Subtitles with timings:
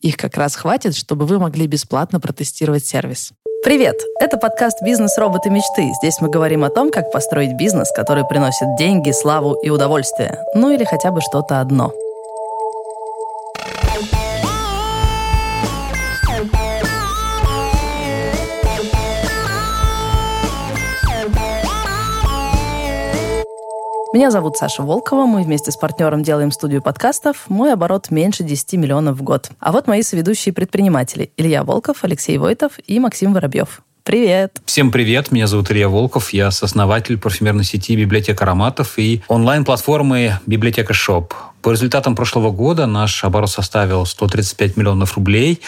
[0.00, 3.32] Их как раз хватит, чтобы вы могли бесплатно протестировать сервис.
[3.64, 4.00] Привет!
[4.20, 5.18] Это подкаст «Бизнес.
[5.18, 5.50] Роботы.
[5.50, 5.90] Мечты».
[6.00, 10.38] Здесь мы говорим о том, как построить бизнес, который приносит деньги, славу и удовольствие.
[10.54, 11.92] Ну или хотя бы что-то одно–
[24.10, 27.44] Меня зовут Саша Волкова, мы вместе с партнером делаем студию подкастов.
[27.48, 29.50] Мой оборот меньше 10 миллионов в год.
[29.60, 31.30] А вот мои соведущие предприниматели.
[31.36, 33.82] Илья Волков, Алексей Войтов и Максим Воробьев.
[34.04, 34.62] Привет!
[34.64, 40.94] Всем привет, меня зовут Илья Волков, я сооснователь парфюмерной сети «Библиотека ароматов» и онлайн-платформы «Библиотека
[40.94, 41.34] Shop».
[41.60, 45.60] По результатам прошлого года наш оборот составил 135 миллионов рублей.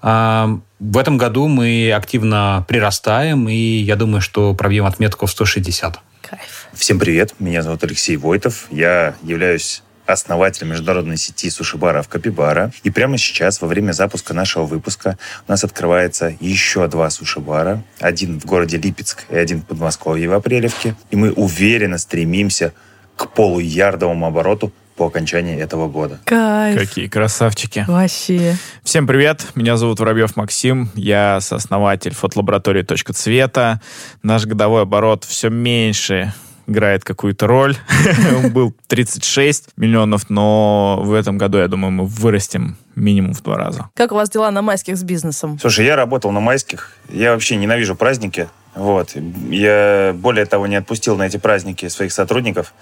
[0.00, 5.98] А, в этом году мы активно прирастаем, и я думаю, что пробьем отметку в 160.
[6.30, 6.68] Кайф.
[6.72, 8.68] Всем привет, меня зовут Алексей Войтов.
[8.70, 12.70] Я являюсь основателем международной сети суши-баров Капибара.
[12.84, 17.82] И прямо сейчас, во время запуска нашего выпуска, у нас открывается еще два суши-бара.
[17.98, 20.94] Один в городе Липецк и один в Подмосковье в Апрелевке.
[21.10, 22.74] И мы уверенно стремимся
[23.16, 26.20] к полуярдовому обороту по окончании этого года.
[26.26, 26.78] Кайф.
[26.78, 27.86] Какие красавчики.
[27.88, 28.56] Вообще.
[28.82, 33.80] Всем привет, меня зовут Воробьев Максим, я сооснователь фотолаборатории «Точка цвета».
[34.22, 36.34] Наш годовой оборот все меньше
[36.66, 37.78] играет какую-то роль.
[38.44, 43.56] Он был 36 миллионов, но в этом году, я думаю, мы вырастем минимум в два
[43.56, 43.88] раза.
[43.94, 45.58] Как у вас дела на майских с бизнесом?
[45.58, 46.92] Слушай, я работал на майских.
[47.08, 48.48] Я вообще ненавижу праздники.
[48.74, 49.16] Вот.
[49.48, 52.72] Я, более того, не отпустил на эти праздники своих сотрудников,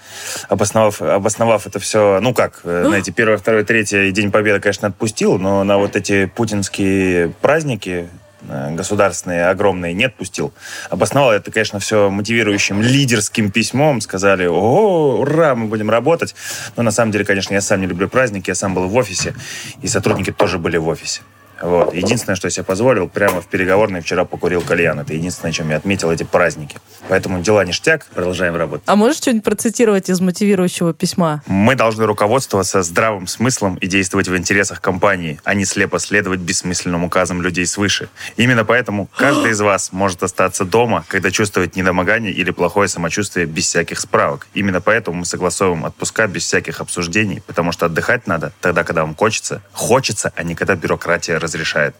[0.47, 4.59] обосновав, обосновав это все, ну как, э, на эти первое, второе, третье и День Победы,
[4.59, 8.07] конечно, отпустил, но на вот эти путинские праздники
[8.47, 10.53] Э, государственные огромные не отпустил.
[10.89, 14.01] Обосновал это, конечно, все мотивирующим лидерским письмом.
[14.01, 16.35] Сказали, о, ура, мы будем работать.
[16.75, 19.33] Но на самом деле, конечно, я сам не люблю праздники, я сам был в офисе,
[19.81, 21.21] и сотрудники тоже были в офисе.
[21.61, 21.93] Вот.
[21.93, 24.99] Единственное, что я себе позволил, прямо в переговорной вчера покурил кальян.
[24.99, 26.77] Это единственное, чем я отметил эти праздники.
[27.07, 28.83] Поэтому дела ништяк, продолжаем работать.
[28.87, 31.43] А можешь что-нибудь процитировать из мотивирующего письма?
[31.47, 37.03] Мы должны руководствоваться здравым смыслом и действовать в интересах компании, а не слепо следовать бессмысленным
[37.03, 38.09] указам людей свыше.
[38.37, 43.65] Именно поэтому каждый из вас может остаться дома, когда чувствует недомогание или плохое самочувствие без
[43.65, 44.47] всяких справок.
[44.53, 49.15] Именно поэтому мы согласовываем отпуска без всяких обсуждений, потому что отдыхать надо тогда, когда вам
[49.15, 49.61] хочется.
[49.71, 51.95] Хочется, а не когда бюрократия разрешает.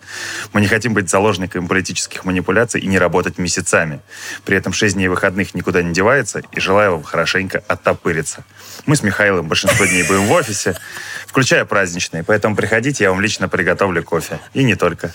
[0.53, 3.99] Мы не хотим быть заложниками политических манипуляций и не работать месяцами.
[4.45, 8.43] При этом 6 дней выходных никуда не девается, и желаю вам хорошенько оттопыриться.
[8.85, 10.77] Мы с Михаилом большинство дней будем в офисе,
[11.27, 14.39] включая праздничные, поэтому приходите, я вам лично приготовлю кофе.
[14.53, 15.11] И не только.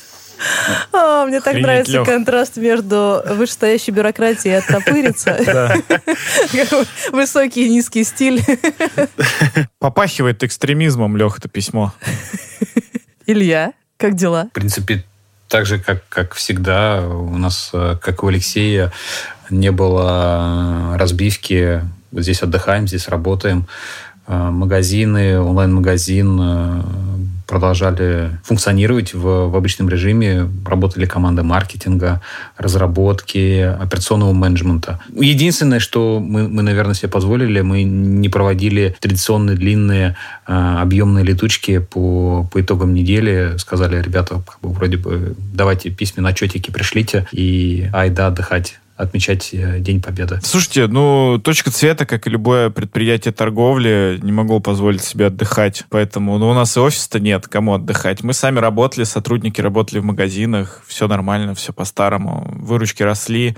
[0.92, 2.06] О, мне так Охренеть, нравится Лех.
[2.06, 5.38] контраст между вышестоящей бюрократией и оттопыриться.
[7.12, 8.42] Высокий и низкий стиль.
[9.78, 11.94] Попахивает экстремизмом, Лех, это письмо.
[13.26, 13.72] Илья?
[13.96, 14.48] Как дела?
[14.50, 15.04] В принципе,
[15.48, 18.92] так же, как, как всегда, у нас, э, как у Алексея,
[19.50, 21.82] не было разбивки.
[22.12, 23.66] Здесь отдыхаем, здесь работаем.
[24.26, 26.82] Э, магазины, онлайн-магазин э,
[27.46, 30.48] продолжали функционировать в, в обычном режиме.
[30.64, 32.22] Работали команды маркетинга,
[32.56, 35.00] разработки, операционного менеджмента.
[35.14, 40.16] Единственное, что мы, мы наверное, себе позволили, мы не проводили традиционные длинные
[40.46, 43.54] э, объемные летучки по, по итогам недели.
[43.58, 49.80] Сказали, ребята, как бы, вроде бы давайте письменные отчетики пришлите и айда отдыхать отмечать э,
[49.80, 50.38] День Победы.
[50.42, 55.84] Слушайте, ну, точка цвета, как и любое предприятие торговли, не могло позволить себе отдыхать.
[55.88, 58.22] Поэтому ну, у нас и офиса-то нет, кому отдыхать.
[58.22, 62.46] Мы сами работали, сотрудники работали в магазинах, все нормально, все по-старому.
[62.54, 63.56] Выручки росли,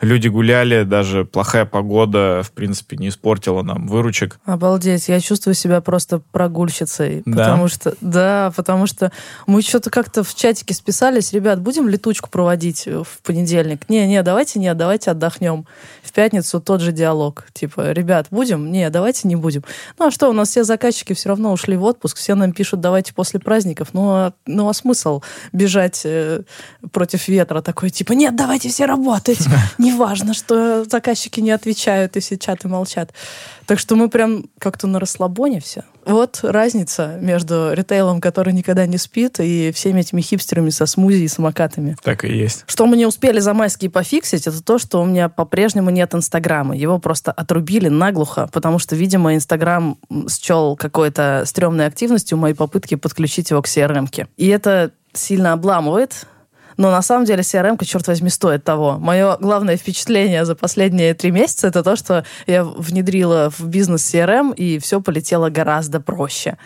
[0.00, 4.40] люди гуляли, даже плохая погода, в принципе, не испортила нам выручек.
[4.46, 7.22] Обалдеть, я чувствую себя просто прогульщицей.
[7.26, 7.44] Да?
[7.44, 9.12] Потому что, да, потому что
[9.46, 13.88] мы что-то как-то в чатике списались, ребят, будем летучку проводить в понедельник?
[13.90, 15.66] Не-не, давайте не давайте отдохнем.
[16.02, 17.44] В пятницу тот же диалог.
[17.52, 18.72] Типа, ребят, будем?
[18.72, 19.62] Не, давайте не будем.
[19.98, 22.80] Ну а что, у нас все заказчики все равно ушли в отпуск, все нам пишут,
[22.80, 23.88] давайте после праздников.
[23.92, 25.22] Ну а, ну, а смысл
[25.52, 26.42] бежать э,
[26.92, 29.40] против ветра такой, типа, нет, давайте все работать.
[29.78, 33.12] Неважно, что заказчики не отвечают и все чаты молчат.
[33.68, 35.84] Так что мы прям как-то на расслабоне все.
[36.06, 41.28] Вот разница между ритейлом, который никогда не спит, и всеми этими хипстерами со смузи и
[41.28, 41.94] самокатами.
[42.02, 42.64] Так и есть.
[42.66, 46.74] Что мы не успели за майские пофиксить, это то, что у меня по-прежнему нет Инстаграма.
[46.74, 49.98] Его просто отрубили наглухо, потому что, видимо, Инстаграм
[50.30, 54.28] счел какой-то стрёмной активностью мои попытки подключить его к CRM-ке.
[54.38, 56.26] И это сильно обламывает
[56.78, 58.98] но на самом деле CRM, черт возьми, стоит того.
[58.98, 64.54] Мое главное впечатление за последние три месяца это то, что я внедрила в бизнес CRM,
[64.54, 66.56] и все полетело гораздо проще.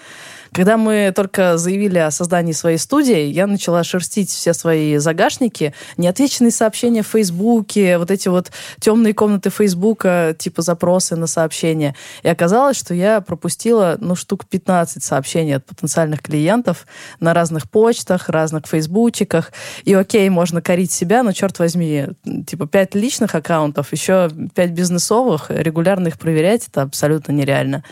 [0.52, 6.50] Когда мы только заявили о создании своей студии, я начала шерстить все свои загашники, неотвеченные
[6.50, 11.96] сообщения в Фейсбуке, вот эти вот темные комнаты Фейсбука, типа запросы на сообщения.
[12.22, 16.87] И оказалось, что я пропустила, ну, штук 15 сообщений от потенциальных клиентов
[17.19, 19.52] на разных почтах, разных фейсбучиках.
[19.84, 22.08] И окей, можно корить себя, но, черт возьми,
[22.46, 27.82] типа 5 личных аккаунтов, еще 5 бизнесовых, регулярно их проверять, это абсолютно нереально.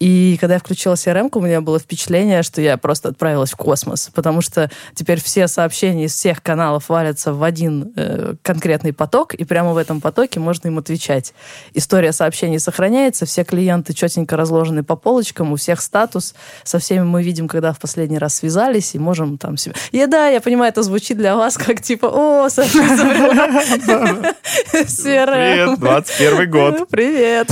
[0.00, 4.10] И когда я включила CRM, у меня было впечатление, что я просто отправилась в космос,
[4.14, 9.44] потому что теперь все сообщения из всех каналов валятся в один э, конкретный поток, и
[9.44, 11.34] прямо в этом потоке можно им отвечать.
[11.74, 17.24] История сообщений сохраняется, все клиенты четенько разложены по полочкам, у всех статус, со всеми мы
[17.24, 19.74] видим, когда в последний раз связались, и можем там себе...
[19.90, 22.78] И да, я понимаю, это звучит для вас как типа, о, Саша
[24.72, 25.74] CRM.
[25.74, 26.88] Привет, 21 год.
[26.88, 27.50] Привет.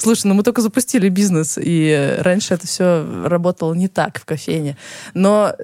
[0.00, 1.71] Слушай, ну мы только запустили бизнес, и
[2.18, 4.76] раньше это все работало не так в кофейне.
[5.14, 5.54] Но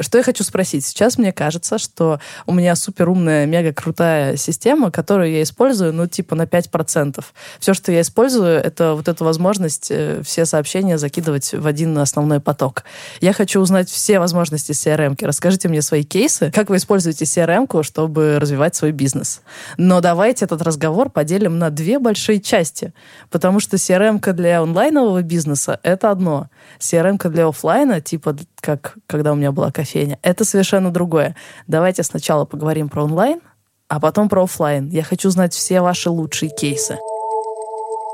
[0.00, 0.84] что я хочу спросить?
[0.84, 6.06] Сейчас мне кажется, что у меня супер умная, мега крутая система, которую я использую, ну,
[6.06, 7.24] типа на 5%.
[7.58, 12.40] Все, что я использую, это вот эту возможность э, все сообщения закидывать в один основной
[12.40, 12.84] поток.
[13.20, 15.16] Я хочу узнать все возможности CRM.
[15.16, 15.26] -ки.
[15.26, 19.40] Расскажите мне свои кейсы, как вы используете CRM, чтобы развивать свой бизнес.
[19.76, 22.92] Но давайте этот разговор поделим на две большие части,
[23.30, 26.48] потому что CRM для онлайнового бизнеса— это одно.
[26.78, 30.18] CRM для офлайна, типа как когда у меня была кофейня.
[30.22, 31.36] Это совершенно другое.
[31.66, 33.40] Давайте сначала поговорим про онлайн,
[33.88, 34.88] а потом про офлайн.
[34.88, 36.98] Я хочу знать все ваши лучшие кейсы.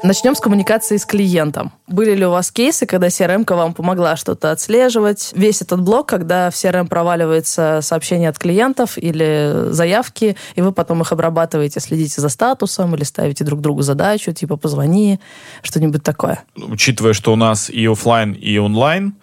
[0.03, 1.73] Начнем с коммуникации с клиентом.
[1.89, 5.33] Были ли у вас кейсы, когда CRM вам помогла что-то отслеживать?
[5.35, 11.01] Весь этот блок, когда в CRM проваливается сообщение от клиентов или заявки, и вы потом
[11.01, 15.19] их обрабатываете, следите за статусом или ставите друг другу задачу, типа позвони,
[15.63, 16.45] что-нибудь такое.
[16.57, 19.15] Учитывая, что у нас и офлайн, и онлайн,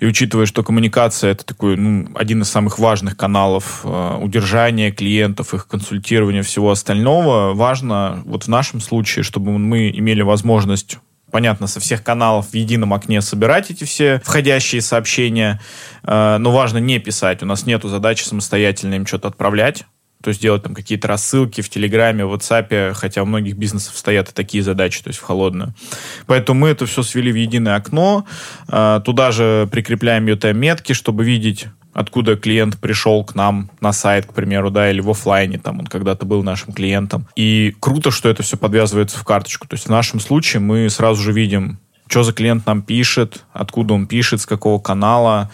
[0.00, 5.54] и учитывая, что коммуникация это такой ну, один из самых важных каналов э, удержания клиентов,
[5.54, 10.98] их консультирования, всего остального, важно вот в нашем случае, чтобы мы имели возможность
[11.30, 15.60] понятно, со всех каналов в едином окне собирать эти все входящие сообщения,
[16.02, 17.42] э, но важно не писать.
[17.42, 19.84] У нас нету задачи самостоятельно им что-то отправлять.
[20.22, 24.28] То есть делать там какие-то рассылки в Телеграме, в WhatsApp, хотя у многих бизнесов стоят
[24.28, 25.72] и такие задачи, то есть в холодную.
[26.26, 28.26] Поэтому мы это все свели в единое окно.
[28.68, 34.32] Э, туда же прикрепляем UTM-метки, чтобы видеть откуда клиент пришел к нам на сайт, к
[34.32, 37.26] примеру, да, или в офлайне, там он когда-то был нашим клиентом.
[37.36, 39.66] И круто, что это все подвязывается в карточку.
[39.66, 41.78] То есть в нашем случае мы сразу же видим,
[42.10, 45.50] что за клиент нам пишет, откуда он пишет, с какого канала,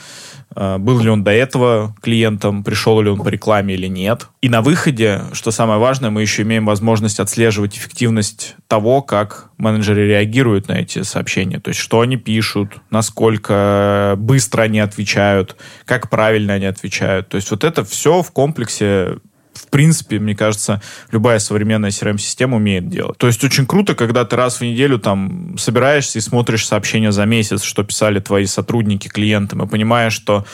[0.56, 4.28] Э, был ли он до этого клиентом, пришел ли он по рекламе или нет.
[4.40, 10.08] И на выходе, что самое важное, мы еще имеем возможность отслеживать эффективность того, как менеджеры
[10.08, 11.60] реагируют на эти сообщения.
[11.60, 17.28] То есть, что они пишут, насколько быстро они отвечают, как правильно они отвечают.
[17.28, 19.18] То есть, вот это все в комплексе
[19.56, 23.18] в принципе, мне кажется, любая современная CRM-система умеет делать.
[23.18, 27.24] То есть очень круто, когда ты раз в неделю там собираешься и смотришь сообщения за
[27.24, 30.44] месяц, что писали твои сотрудники клиентам, и понимаешь, что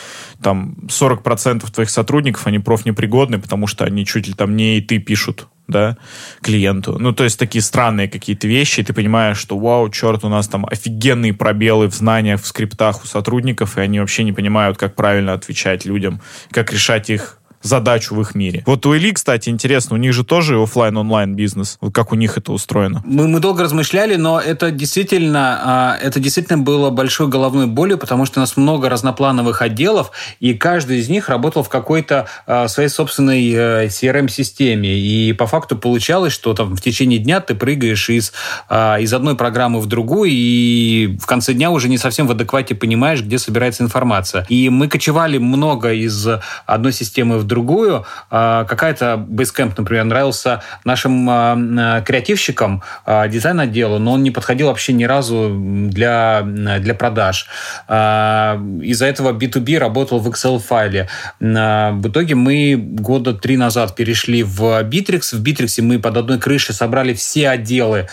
[0.43, 4.99] там 40% твоих сотрудников, они профнепригодны, потому что они чуть ли там не и ты
[4.99, 5.97] пишут да,
[6.41, 6.99] клиенту.
[6.99, 10.49] Ну, то есть такие странные какие-то вещи, и ты понимаешь, что, вау, черт, у нас
[10.49, 14.95] там офигенные пробелы в знаниях, в скриптах у сотрудников, и они вообще не понимают, как
[14.95, 18.63] правильно отвечать людям, как решать их задачу в их мире.
[18.67, 21.79] Вот у Или, кстати, интересно, у них же тоже офлайн онлайн бизнес.
[21.81, 23.03] Вот как у них это устроено?
[23.05, 28.27] Мы, мы долго размышляли, но это действительно, а, это действительно было большой головной болью, потому
[28.27, 32.89] что у нас много разноплановых отделов, и каждый из них работал в какой-то а, своей
[32.89, 34.97] собственной э, CRM-системе.
[34.97, 38.33] И по факту получалось, что там в течение дня ты прыгаешь из,
[38.69, 42.75] а, из одной программы в другую, и в конце дня уже не совсем в адеквате
[42.75, 44.47] понимаешь, где собирается информация.
[44.49, 46.27] И мы кочевали много из
[46.67, 48.07] одной системы в другую.
[48.31, 55.05] А, какая-то Basecamp, например, нравился нашим а, креативщикам, дизайн-отделу, но он не подходил вообще ни
[55.05, 57.47] разу для, для продаж.
[57.89, 61.09] Из-за этого B2B работал в Excel-файле.
[61.41, 65.37] В итоге мы года три назад перешли в Bittrex.
[65.37, 68.09] В Bittrex мы под одной крышей собрали все отделы,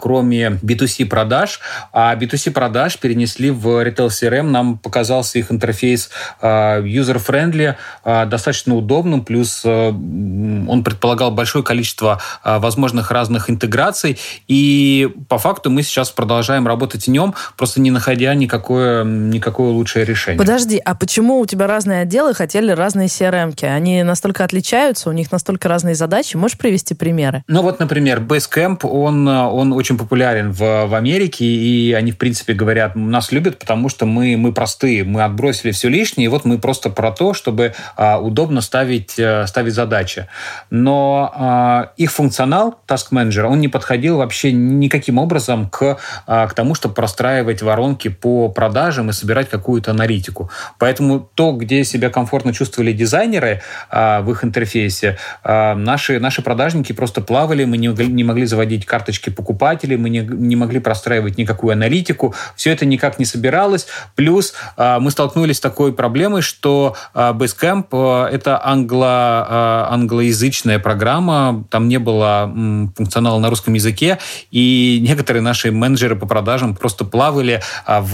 [0.00, 1.60] кроме B2C продаж.
[1.92, 4.42] А B2C продаж перенесли в Retail CRM.
[4.42, 6.10] Нам показался их интерфейс
[6.42, 15.38] user-friendly, достаточно удобным, плюс э, он предполагал большое количество э, возможных разных интеграций, и по
[15.38, 20.38] факту мы сейчас продолжаем работать в нем, просто не находя никакое, никакое лучшее решение.
[20.38, 23.64] Подожди, а почему у тебя разные отделы хотели разные CRM-ки?
[23.64, 26.36] Они настолько отличаются, у них настолько разные задачи?
[26.36, 27.44] Можешь привести примеры?
[27.48, 32.54] Ну вот, например, Basecamp, он, он очень популярен в, в Америке, и они, в принципе,
[32.54, 36.58] говорят, нас любят, потому что мы, мы простые, мы отбросили все лишнее, и вот мы
[36.58, 40.26] просто про то, чтобы а, удобно ставить, а, ставить задачи.
[40.70, 46.54] Но а, их функционал, Task Manager, он не подходил вообще никаким образом к, а, к
[46.54, 50.50] тому, чтобы простраивать воронки по продажам и собирать какую-то аналитику.
[50.78, 57.20] Поэтому то, где себя комфортно чувствовали дизайнеры а, в их интерфейсе, наши, наши продажники просто
[57.20, 62.34] плавали, мы не, не могли заводить карточки покупателей, мы не, не могли простраивать никакую аналитику,
[62.56, 63.86] все это никак не собиралось.
[64.14, 71.98] Плюс мы столкнулись с такой проблемой, что а, Basecamp это англо, англоязычная программа, там не
[71.98, 72.52] было
[72.96, 74.18] функционала на русском языке,
[74.50, 78.12] и некоторые наши менеджеры по продажам просто плавали в,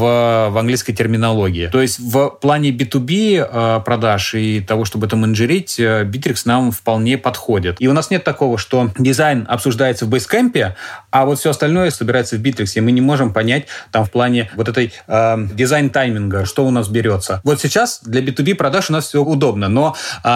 [0.50, 1.68] в английской терминологии.
[1.68, 7.76] То есть в плане B2B продаж и того, чтобы это менеджерить, Bittrex нам вполне подходит.
[7.78, 10.74] И у нас нет такого, что дизайн обсуждается в Basecamp,
[11.10, 14.50] а вот все остальное собирается в Bittrex, и мы не можем понять там в плане
[14.54, 17.40] вот этой э, дизайн-тайминга, что у нас берется.
[17.44, 20.27] Вот сейчас для B2B продаж у нас все удобно, но, э,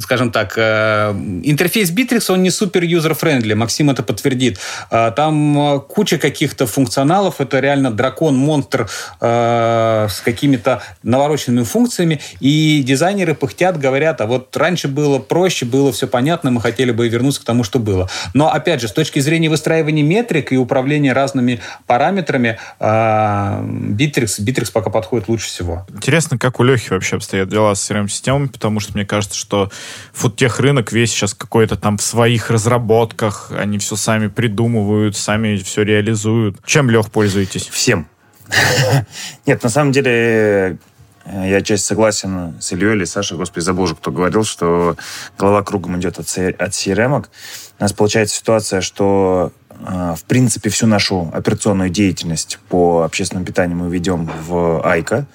[0.00, 1.12] скажем так, э,
[1.44, 4.58] интерфейс Bitrix, он не супер user-friendly, Максим это подтвердит.
[4.90, 8.88] Э, там э, куча каких-то функционалов, это реально дракон, монстр
[9.20, 15.92] э, с какими-то навороченными функциями, и дизайнеры пыхтят, говорят, а вот раньше было проще, было
[15.92, 18.08] все понятно, мы хотели бы вернуться к тому, что было.
[18.34, 24.70] Но, опять же, с точки зрения выстраивания метрик и управления разными параметрами, э, Bitrix, Bitrix
[24.72, 25.86] пока подходит лучше всего.
[25.94, 29.70] Интересно, как у Лехи вообще обстоят дела с CRM-системами, потому что мне кажется, что
[30.12, 35.82] фудтех рынок весь сейчас какой-то там в своих разработках, они все сами придумывают, сами все
[35.82, 36.56] реализуют.
[36.64, 37.68] Чем, Лех, пользуетесь?
[37.68, 38.06] Всем.
[39.46, 40.78] Нет, на самом деле,
[41.24, 44.96] э, я часть согласен с Ильей или Сашей, господи, забыл уже, кто говорил, что
[45.38, 47.24] голова кругом идет от, от CRM.
[47.78, 53.76] У нас получается ситуация, что э, в принципе всю нашу операционную деятельность по общественному питанию
[53.76, 55.26] мы ведем в Айка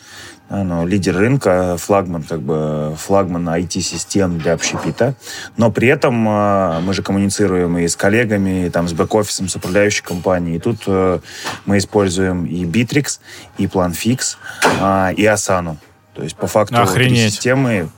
[0.50, 5.16] ну, лидер рынка, флагман, как бы, флагман IT-систем для общепита.
[5.58, 9.56] Но при этом э, мы же коммуницируем и с коллегами, и там, с бэк-офисом, с
[9.56, 10.58] управляющей компанией.
[10.58, 11.20] И тут э,
[11.66, 13.20] мы используем и Bittrex,
[13.58, 15.78] и PlanFix, э, и Asana.
[16.14, 17.34] То есть, по факту, Охренеть.
[17.34, 17.90] системы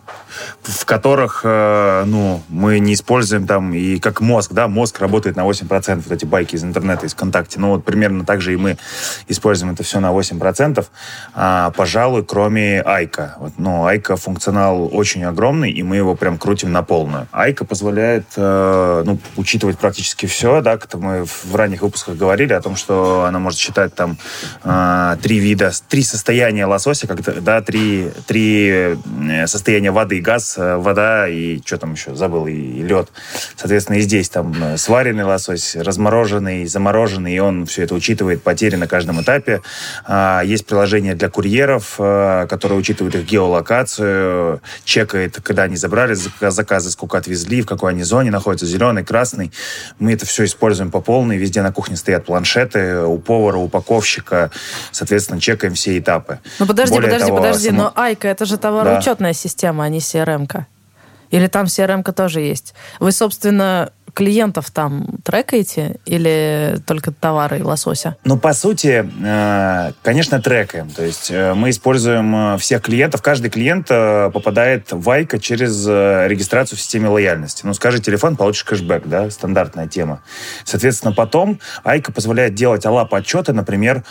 [0.64, 5.46] в которых, э, ну, мы не используем там, и как мозг, да, мозг работает на
[5.46, 8.78] 8%, вот эти байки из интернета, из ВКонтакте, ну, вот примерно так же и мы
[9.28, 10.86] используем это все на 8%,
[11.34, 13.36] а, пожалуй, кроме Айка.
[13.40, 17.28] Вот, ну, Айка функционал очень огромный, и мы его прям крутим на полную.
[17.32, 22.62] Айка позволяет, э, ну, учитывать практически все, да, как мы в ранних выпусках говорили о
[22.62, 24.18] том, что она может считать там
[24.64, 30.78] э, три вида, три состояния лосося, как, да, три, три э, состояния воды, газ, э,
[30.78, 33.10] вода и что там еще, забыл, и, и лед.
[33.56, 38.76] Соответственно, и здесь там э, сваренный лосось, размороженный, замороженный, и он все это учитывает, потери
[38.76, 39.62] на каждом этапе.
[40.06, 46.92] А, есть приложение для курьеров, а, которое учитывает их геолокацию, чекает, когда они забрали заказы,
[46.92, 49.52] сколько отвезли, в какой они зоне находятся, зеленый, красный.
[50.00, 54.52] Мы это все используем по полной, везде на кухне стоят планшеты у повара, упаковщика,
[54.92, 56.40] соответственно, чекаем все этапы.
[56.60, 57.84] Ну подожди, Более подожди, того, подожди, само...
[57.84, 59.34] но Айка это же товароучетная да.
[59.34, 60.68] система, а не CRM-ка.
[61.32, 62.74] Или там CRM-ка тоже есть?
[63.00, 68.18] Вы, собственно, клиентов там трекаете или только товары лосося?
[68.24, 70.90] Ну, по сути, э, конечно, трекаем.
[70.90, 73.22] То есть э, мы используем э, всех клиентов.
[73.22, 77.64] Каждый клиент попадает в Айка через регистрацию в системе лояльности.
[77.64, 80.24] Ну, скажи телефон, получишь кэшбэк, да, стандартная тема.
[80.66, 84.04] Соответственно, потом Айка позволяет делать алап отчеты, например,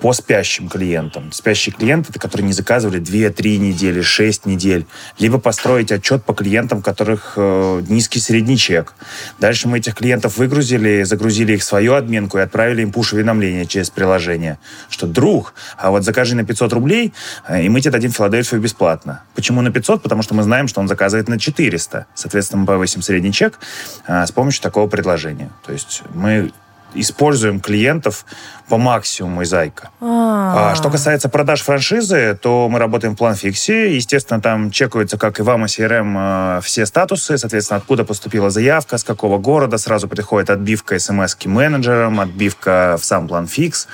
[0.00, 1.32] по спящим клиентам.
[1.32, 4.86] Спящие клиенты, это которые не заказывали 2-3 недели, 6 недель.
[5.18, 8.94] Либо построить отчет по клиентам, у которых низкий средний чек.
[9.38, 13.90] Дальше мы этих клиентов выгрузили, загрузили их в свою админку и отправили им пуш-уведомления через
[13.90, 17.12] приложение, что друг, а вот закажи на 500 рублей,
[17.48, 19.22] э, и мы тебе дадим Филадельфию бесплатно.
[19.34, 20.02] Почему на 500?
[20.02, 22.06] Потому что мы знаем, что он заказывает на 400.
[22.14, 23.58] Соответственно, мы повысим средний чек
[24.06, 25.50] а, с помощью такого предложения.
[25.66, 26.52] То есть мы
[26.94, 28.24] используем клиентов
[28.68, 29.90] по максимуму из Айка.
[30.00, 30.72] А.
[30.72, 33.94] А, что касается продаж франшизы, то мы работаем в планфиксе.
[33.94, 38.96] Естественно, там чекаются, как и вам, и CRM, э, все статусы, соответственно, откуда поступила заявка,
[38.96, 39.76] с какого города.
[39.76, 43.86] Сразу приходит отбивка смс менеджерам, отбивка в сам планфикс.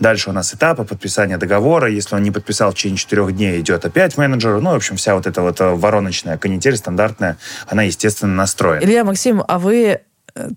[0.00, 1.88] Дальше у нас этапы подписания договора.
[1.88, 4.60] Если он не подписал в течение четырех дней, идет опять менеджеру.
[4.60, 7.36] Ну, в общем, вся вот эта вот э, вороночная канитель стандартная,
[7.68, 8.84] она, естественно, настроена.
[8.84, 10.00] Илья, Максим, а вы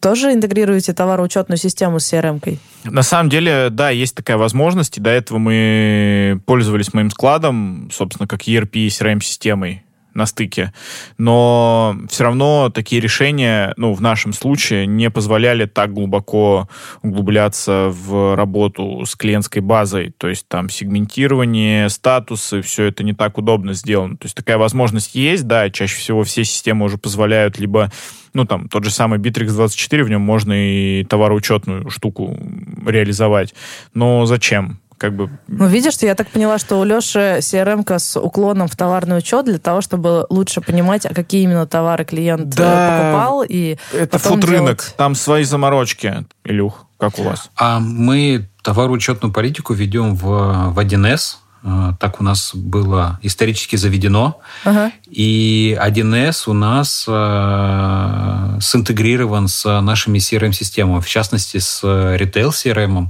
[0.01, 2.59] тоже интегрируете товароучетную систему с CRM-кой?
[2.83, 4.97] На самом деле, да, есть такая возможность.
[4.97, 9.83] И до этого мы пользовались моим складом, собственно, как ERP и CRM-системой
[10.19, 10.71] на стыке.
[11.17, 16.69] Но все равно такие решения, ну, в нашем случае, не позволяли так глубоко
[17.01, 20.13] углубляться в работу с клиентской базой.
[20.17, 24.17] То есть там сегментирование, статусы, все это не так удобно сделано.
[24.17, 27.91] То есть такая возможность есть, да, чаще всего все системы уже позволяют либо
[28.33, 32.37] ну, там, тот же самый Bittrex24, в нем можно и товароучетную штуку
[32.85, 33.55] реализовать.
[33.95, 34.79] Но зачем?
[34.99, 35.29] Как бы...
[35.47, 39.57] Ну, видишь, я так поняла, что у Леши CRM с уклоном в товарный учет для
[39.57, 43.45] того, чтобы лучше понимать, а какие именно товары клиент э, да, покупал.
[43.47, 44.93] И это фуд-рынок, делать...
[44.97, 47.49] там свои заморочки, Илюх, как у вас?
[47.55, 54.39] А мы товароучетную политику ведем в, в 1С, э, так у нас было исторически заведено.
[54.63, 54.91] Ага.
[55.09, 63.07] И 1С у нас э, синтегрирован с нашими CRM-системами, в частности, с ритейл CRM.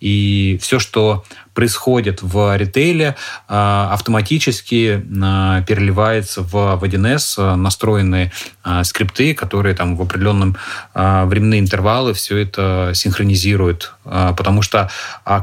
[0.00, 3.16] И все, что происходит в ритейле,
[3.48, 8.32] а, автоматически а, переливается в 1С а, настроенные
[8.84, 10.56] скрипты, которые там в определенном
[10.94, 13.94] временные интервалы все это синхронизируют.
[14.04, 14.88] Потому что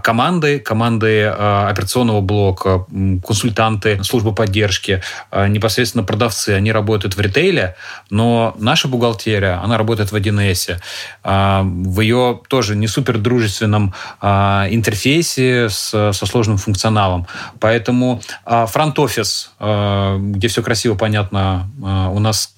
[0.04, 2.86] команды, команды операционного блока,
[3.28, 5.02] консультанты, службы поддержки,
[5.36, 7.76] непосредственно продавцы, они работают в ритейле,
[8.10, 10.80] но наша бухгалтерия, она работает в 1С.
[11.24, 17.28] В ее тоже не супер дружественном интерфейсе с со сложным функционалом.
[17.60, 22.54] Поэтому фронт-офис, а, где все красиво, понятно, а, у нас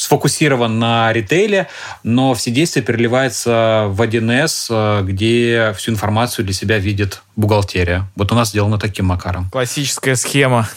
[0.00, 1.68] сфокусирован на ритейле,
[2.02, 8.06] но все действия переливаются в 1С, а, где всю информацию для себя видит бухгалтерия.
[8.16, 9.50] Вот у нас сделано таким макаром.
[9.50, 10.68] Классическая схема.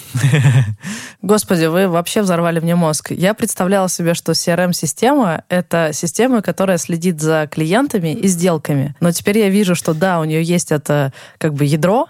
[1.22, 3.12] Господи, вы вообще взорвали мне мозг.
[3.12, 8.94] Я представляла себе, что CRM-система— это система, которая следит за клиентами и сделками.
[9.00, 12.08] Но теперь я вижу, что да, у нее есть это как бы ядро,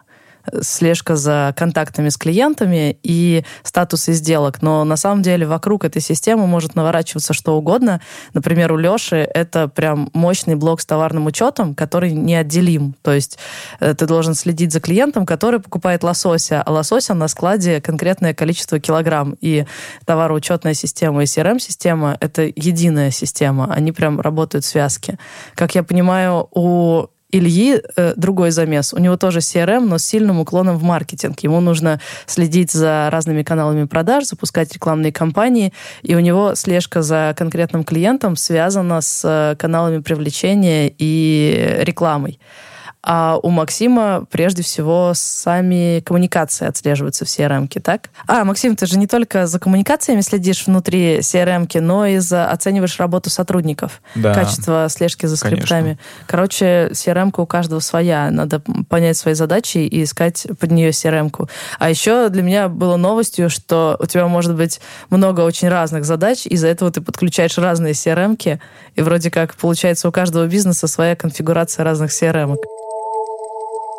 [0.62, 4.62] слежка за контактами с клиентами и статусы сделок.
[4.62, 8.02] Но на самом деле вокруг этой системы может наворачиваться что угодно.
[8.34, 12.96] Например, у Леши это прям мощный блок с товарным учетом, который неотделим.
[13.02, 13.38] То есть
[13.80, 18.80] э, ты должен следить за клиентом, который покупает лосося, а лосося на складе конкретное количество
[18.80, 19.36] килограмм.
[19.42, 19.66] И
[20.06, 23.74] товароучетная система и CRM-система— это единая система.
[23.74, 25.18] Они прям работают в связке.
[25.56, 28.94] Как я понимаю, у Ильи э, другой замес.
[28.94, 31.40] У него тоже CRM, но с сильным уклоном в маркетинг.
[31.40, 37.34] Ему нужно следить за разными каналами продаж, запускать рекламные кампании, и у него слежка за
[37.36, 42.40] конкретным клиентом связана с э, каналами привлечения и рекламой.
[43.06, 48.10] А у Максима прежде всего сами коммуникации отслеживаются в CRM, так?
[48.28, 52.98] А, Максим, ты же не только за коммуникациями следишь внутри CRM, но и за оцениваешь
[53.00, 55.82] работу сотрудников, да, качество слежки за скриптами.
[55.82, 56.04] Конечно.
[56.28, 58.32] Короче, CRM у каждого своя.
[58.32, 61.30] Надо понять свои задачи и искать под нее CRM.
[61.30, 61.50] -ку.
[61.80, 66.46] А еще для меня было новостью, что у тебя может быть много очень разных задач,
[66.46, 68.60] из-за этого ты подключаешь разные CRM,
[68.96, 72.54] и вроде как получается у каждого бизнеса своя конфигурация разных CRM.
[72.54, 72.64] -ок.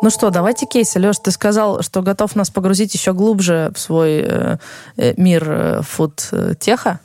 [0.05, 0.99] Ну что, давайте кейсы.
[0.99, 4.57] Леш, ты сказал, что готов нас погрузить еще глубже в свой э,
[4.97, 6.99] э мир э, фуд-теха.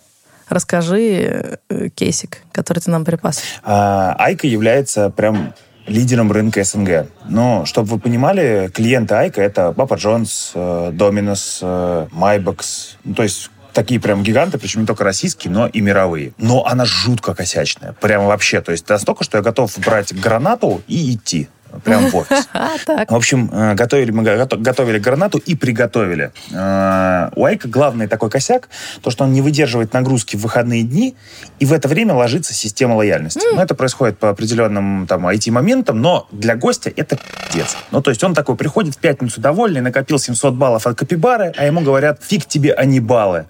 [0.50, 3.40] Расскажи э, кейсик, который ты нам припас.
[3.64, 5.54] А, Айка является прям
[5.86, 7.06] лидером рынка СНГ.
[7.26, 11.62] Но, чтобы вы понимали, клиенты iiko— это Papa John's, Domino's,
[12.10, 12.98] MYBOX.
[13.04, 16.34] Ну, то есть такие прям гиганты, причем не только российские, но и мировые.
[16.36, 17.94] Но она жутко косячная.
[17.94, 18.60] Прям вообще.
[18.60, 21.48] То есть настолько, что я готов брать гранату и идти
[21.84, 22.48] прямо в офис.
[23.08, 26.32] В общем, э, готовили мы готовили гранату и приготовили.
[26.52, 28.68] Э, у iiko главный такой косяк,
[29.02, 31.16] то, что он не выдерживает нагрузки в выходные дни,
[31.58, 33.38] и в это время ложится система лояльности.
[33.38, 33.56] Mm.
[33.56, 37.18] Ну, это происходит по определенным там IT-моментам, но для гостя это
[37.50, 37.76] пиздец.
[37.90, 41.64] Ну, то есть он такой приходит в пятницу довольный, накопил 700 баллов от Капибары, а
[41.64, 43.46] ему говорят, фиг тебе, а не баллы.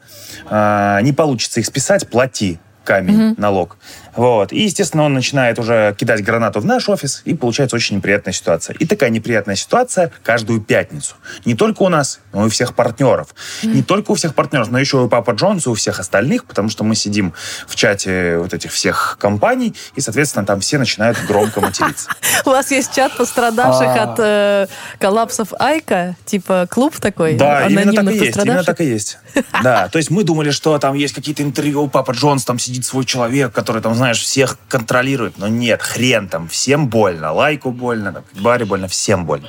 [0.48, 3.34] Э, не получится их списать, плати камень, mm-hmm.
[3.36, 3.76] налог.
[4.16, 4.52] Вот.
[4.52, 8.76] И, естественно, он начинает уже кидать гранату в наш офис, и получается очень неприятная ситуация.
[8.78, 11.14] И такая неприятная ситуация каждую пятницу.
[11.44, 13.34] Не только у нас, но и у всех партнеров.
[13.62, 16.44] Не только у всех партнеров, но еще и у Папа Джонса, и у всех остальных,
[16.44, 17.34] потому что мы сидим
[17.66, 22.10] в чате вот этих всех компаний, и, соответственно, там все начинают громко материться.
[22.44, 24.02] У вас есть чат пострадавших а.
[24.02, 24.66] от э,
[24.98, 27.34] коллапсов Айка, типа клуб такой?
[27.34, 28.36] Да, именно так и есть.
[28.36, 29.18] Именно так и есть.
[29.62, 32.84] Да, то есть мы думали, что там есть какие-то интервью, у Папа Джонс там сидит
[32.84, 35.36] свой человек, который там, знаешь, всех контролирует.
[35.36, 37.32] Но нет, хрен там, всем больно.
[37.32, 39.46] Лайку больно, там, Баре больно, всем больно.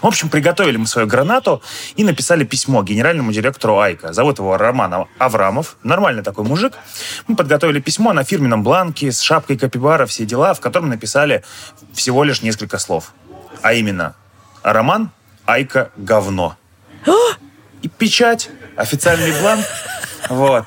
[0.00, 1.62] В общем, приготовили мы свою гранату
[1.96, 4.12] и написали письмо генеральному директору Айка.
[4.12, 5.78] Зовут его Роман Аврамов.
[5.82, 6.74] Нормальный такой мужик.
[7.26, 11.42] Мы подготовили письмо на фирменном бланке с шапкой капибара, все дела, в котором написали
[11.92, 13.12] всего лишь несколько слов.
[13.62, 14.14] А именно,
[14.62, 15.10] Роман
[15.44, 16.56] Айка говно.
[17.82, 19.64] И печать, официальный бланк.
[20.28, 20.66] Вот.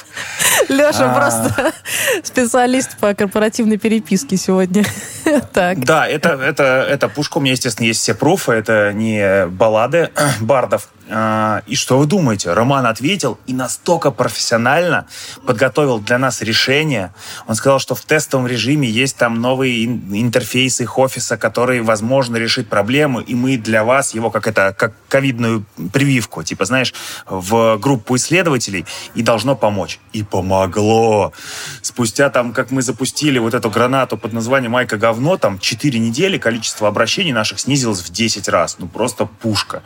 [0.70, 1.16] Леша а...
[1.16, 1.74] просто
[2.24, 4.84] специалист по корпоративной переписке сегодня.
[5.54, 5.84] так.
[5.84, 7.38] Да, это, это, это пушка.
[7.38, 8.54] У меня, естественно, есть все пруфы.
[8.54, 10.10] Это не баллады
[10.42, 10.90] бардов.
[11.14, 12.54] А, и что вы думаете?
[12.54, 15.08] Роман ответил и настолько профессионально
[15.46, 17.14] подготовил для нас решение.
[17.48, 22.70] Он сказал, что в тестовом режиме есть там новые интерфейсы их офиса, которые, возможно, решить
[22.70, 26.94] проблемы, и мы для вас его как это, как ковидную прививку, типа, знаешь,
[27.26, 30.00] в группу исследователей, и должно помочь.
[30.14, 31.34] И помогло.
[31.82, 36.38] Спустя там, как мы запустили вот эту гранату под названием «Майка говно», там 4 недели
[36.38, 38.78] количество обращений наших снизилось в 10 раз.
[38.80, 39.84] Ну, просто пушка.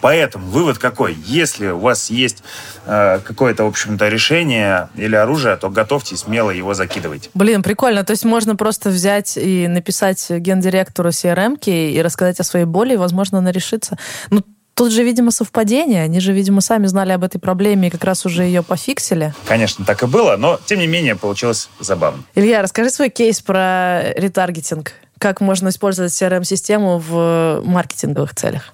[0.00, 1.14] Поэтому вывод какой?
[1.26, 2.42] Если у вас есть
[2.86, 7.28] э, какое-то, в общем-то, решение или оружие, то готовьте смело его закидывать.
[7.34, 8.04] Блин, прикольно.
[8.04, 12.96] То есть можно просто взять и написать гендиректору CRM и рассказать о своей боли, и,
[12.96, 13.98] возможно, она решится.
[14.30, 14.42] Ну,
[14.76, 16.02] Тут же, видимо, совпадение.
[16.02, 19.32] Они же, видимо, сами знали об этой проблеме и как раз уже ее пофиксили.
[19.46, 22.22] Конечно, так и было, но, тем не менее, получилось забавно.
[22.34, 28.72] Илья, расскажи свой кейс про ретаргетинг как можно использовать CRM-систему в маркетинговых целях?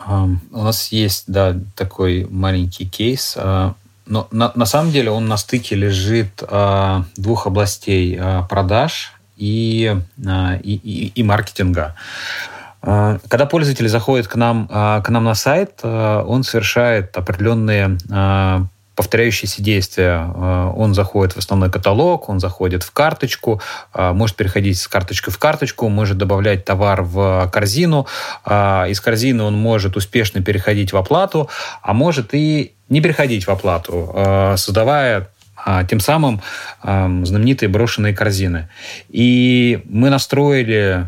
[0.51, 3.37] У нас есть, да, такой маленький кейс.
[3.37, 3.75] Uh,
[4.07, 9.97] но на, на самом деле он на стыке лежит uh, двух областей uh, продаж и,
[10.19, 11.97] и, и, и маркетинга.
[12.81, 17.97] Когда пользователь заходит к нам, к нам на сайт, он совершает определенные
[19.03, 20.33] повторяющиеся действия.
[20.33, 23.61] Э, он заходит в основной каталог, он заходит в карточку,
[23.93, 28.07] э, может переходить с карточки в карточку, может добавлять товар в корзину.
[28.47, 31.49] Э, из корзины он может успешно переходить в оплату,
[31.83, 34.15] а может и не переходить в оплату,
[34.57, 35.29] создавая
[35.89, 36.43] тем самым
[36.83, 38.69] знаменитые брошенные корзины.
[39.09, 41.07] И мы настроили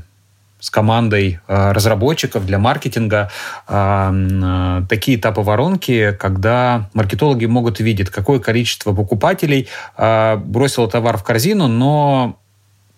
[0.65, 3.31] с командой э, разработчиков для маркетинга.
[3.69, 11.23] Э, э, такие этапы воронки, когда маркетологи могут видеть, какое количество покупателей бросило товар в
[11.23, 12.39] корзину, но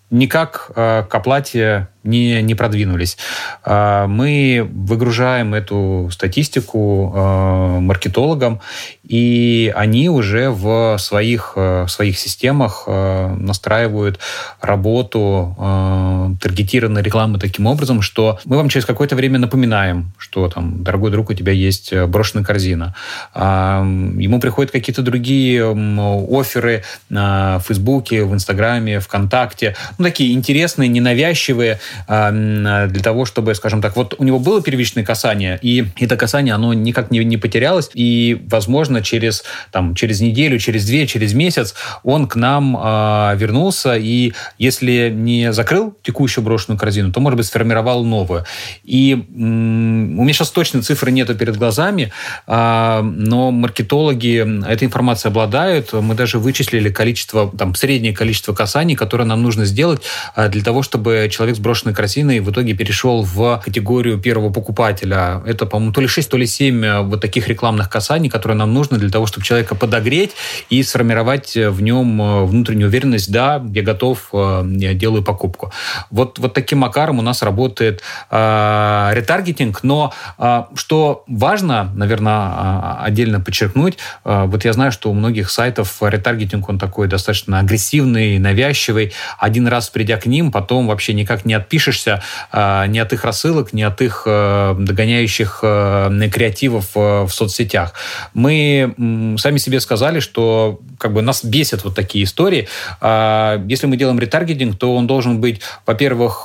[0.09, 3.17] никак к оплате не, не продвинулись.
[3.65, 7.11] Мы выгружаем эту статистику
[7.81, 8.61] маркетологам,
[9.03, 14.19] и они уже в своих, в своих системах настраивают
[14.61, 15.55] работу
[16.41, 21.29] таргетированной рекламы таким образом, что мы вам через какое-то время напоминаем, что там, дорогой друг,
[21.29, 22.95] у тебя есть брошенная корзина.
[23.35, 29.75] Ему приходят какие-то другие оферы в Фейсбуке, в Инстаграме, ВКонтакте.
[29.97, 35.59] Ну, такие интересные, ненавязчивые, для того, чтобы, скажем так, вот у него было первичное касание,
[35.61, 40.85] и это касание, оно никак не, не потерялось, и, возможно, через, там, через неделю, через
[40.85, 47.11] две, через месяц он к нам э, вернулся, и если не закрыл текущую брошенную корзину,
[47.11, 48.45] то, может быть, сформировал новую.
[48.83, 52.11] И м- у меня сейчас точно цифры нету перед глазами,
[52.47, 55.93] э, но маркетологи этой информацией обладают.
[55.93, 60.01] Мы даже вычислили количество, там, среднее количество касаний, которое нам нужно сделать
[60.35, 65.41] э, для того, чтобы человек с брошенной корзиной в итоге перешел в категорию первого покупателя.
[65.45, 68.73] Это, по-моему, то ли 6, то ли 7 э, вот таких рекламных касаний, которые нам
[68.73, 70.31] нужны для того, чтобы человека подогреть
[70.69, 75.71] и сформировать в нем э, внутреннюю уверенность, да, я готов, э, я делаю покупку.
[76.11, 83.39] Вот, вот таким макаром у нас работает э, ретаргетинг, но э, что важно, наверное, отдельно
[83.39, 89.13] подчеркнуть, э, вот я знаю, что у многих сайтов ретаргетинг, он такой достаточно агрессивный, навязчивый.
[89.37, 92.21] Один раз придя к ним, потом вообще никак не, от, отпишешься
[92.53, 97.93] ни от их рассылок, ни от их догоняющих креативов в соцсетях.
[98.33, 98.93] Мы
[99.37, 102.67] сами себе сказали, что как бы нас бесят вот такие истории.
[103.01, 106.43] Если мы делаем ретаргетинг, то он должен быть, во-первых,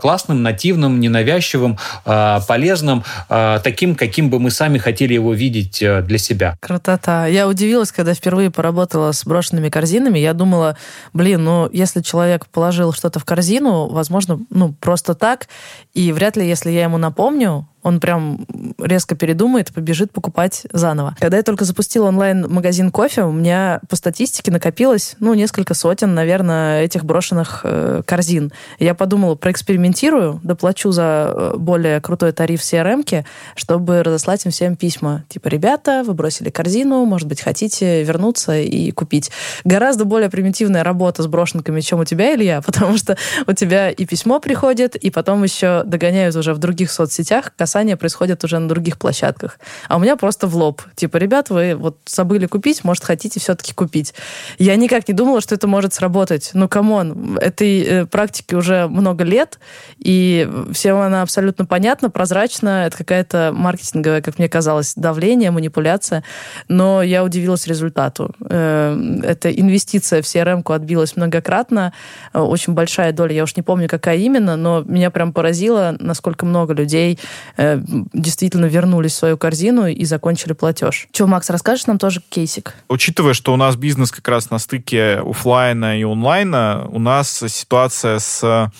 [0.00, 6.56] классным, нативным, ненавязчивым, полезным, таким, каким бы мы сами хотели его видеть для себя.
[6.60, 7.26] Крутота.
[7.26, 10.18] Я удивилась, когда впервые поработала с брошенными корзинами.
[10.18, 10.76] Я думала,
[11.12, 15.48] блин, ну, если человек положил что-то в корзину, возможно, ну, просто так,
[15.94, 18.46] и вряд ли, если я ему напомню, он прям
[18.78, 21.16] резко передумает и побежит покупать заново.
[21.18, 26.82] Когда я только запустила онлайн-магазин кофе, у меня по статистике накопилось, ну, несколько сотен, наверное,
[26.82, 28.52] этих брошенных э, корзин.
[28.78, 33.24] Я подумала, проэкспериментирую, доплачу за э, более крутой тариф CRM,
[33.56, 35.24] чтобы разослать им всем письма.
[35.28, 39.30] Типа, ребята, вы бросили корзину, может быть, хотите вернуться и купить.
[39.64, 43.16] Гораздо более примитивная работа с брошенками, чем у тебя, Илья, потому что
[43.46, 48.44] у тебя и письмо приходит, и потом еще догоняют уже в других соцсетях, касания происходят
[48.44, 49.58] уже на других площадках.
[49.88, 50.82] А у меня просто в лоб.
[50.94, 54.12] Типа, ребят, вы вот забыли купить, может, хотите все-таки купить.
[54.58, 56.50] Я никак не думала, что это может сработать.
[56.52, 59.58] Ну, come on, этой э, практике уже много лет,
[59.96, 62.86] и всем она абсолютно понятна, прозрачна.
[62.86, 66.24] Это какая-то маркетинговая, как мне казалось, давление, манипуляция.
[66.68, 68.34] Но я удивилась результату.
[68.50, 71.94] Э, эта инвестиция в CRM-ку отбилась многократно.
[72.34, 76.44] Э, очень большая доля, я уж не помню, какая именно, но меня прям поразило, насколько
[76.44, 77.18] много людей
[77.62, 77.80] Э,
[78.12, 81.06] действительно вернулись в свою корзину и закончили платеж.
[81.12, 82.74] Че, Макс, расскажешь нам тоже кейсик?
[82.88, 88.18] Учитывая, что у нас бизнес как раз на стыке офлайна и онлайна, у нас ситуация
[88.18, 88.72] с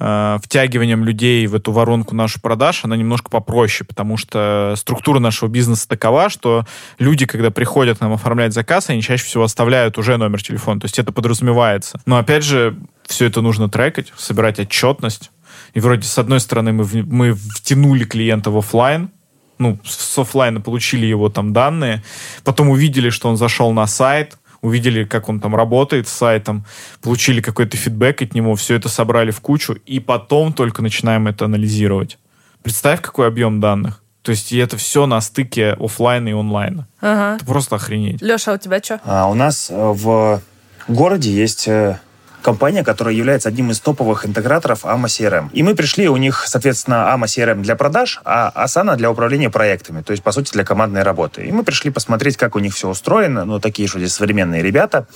[0.00, 5.48] э, втягиванием людей в эту воронку нашу продаж, она немножко попроще, потому что структура нашего
[5.48, 6.66] бизнеса такова, что
[6.98, 10.86] люди, когда приходят к нам оформлять заказ, они чаще всего оставляют уже номер телефона, то
[10.86, 12.00] есть это подразумевается.
[12.04, 12.76] Но опять же,
[13.06, 15.30] все это нужно трекать, собирать отчетность,
[15.74, 19.10] и вроде с одной стороны мы, в, мы втянули клиента в офлайн,
[19.58, 22.02] ну, с офлайна получили его там данные,
[22.44, 26.64] потом увидели, что он зашел на сайт, увидели, как он там работает с сайтом,
[27.02, 31.44] получили какой-то фидбэк от него, все это собрали в кучу, и потом только начинаем это
[31.44, 32.18] анализировать.
[32.62, 34.02] Представь, какой объем данных.
[34.22, 36.86] То есть и это все на стыке офлайна и онлайна.
[37.00, 37.36] Ага.
[37.36, 38.20] Это просто охренеть.
[38.20, 39.00] Леша, а у тебя что?
[39.04, 40.42] А, у нас э, в
[40.88, 42.00] городе есть э,
[42.42, 45.50] компания, которая является одним из топовых интеграторов AMA CRM.
[45.52, 50.02] И мы пришли, у них, соответственно, AMA CRM для продаж, а Asana для управления проектами,
[50.02, 51.44] то есть, по сути, для командной работы.
[51.44, 53.44] И мы пришли посмотреть, как у них все устроено.
[53.44, 55.06] Ну, такие что здесь современные ребята.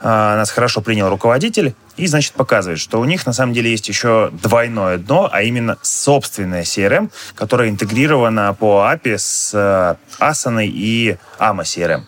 [0.00, 3.88] А, нас хорошо принял руководитель и, значит, показывает, что у них на самом деле есть
[3.88, 11.16] еще двойное дно, а именно собственное CRM, которое интегрировано по API с э, Asana и
[11.38, 12.02] AMA CRM.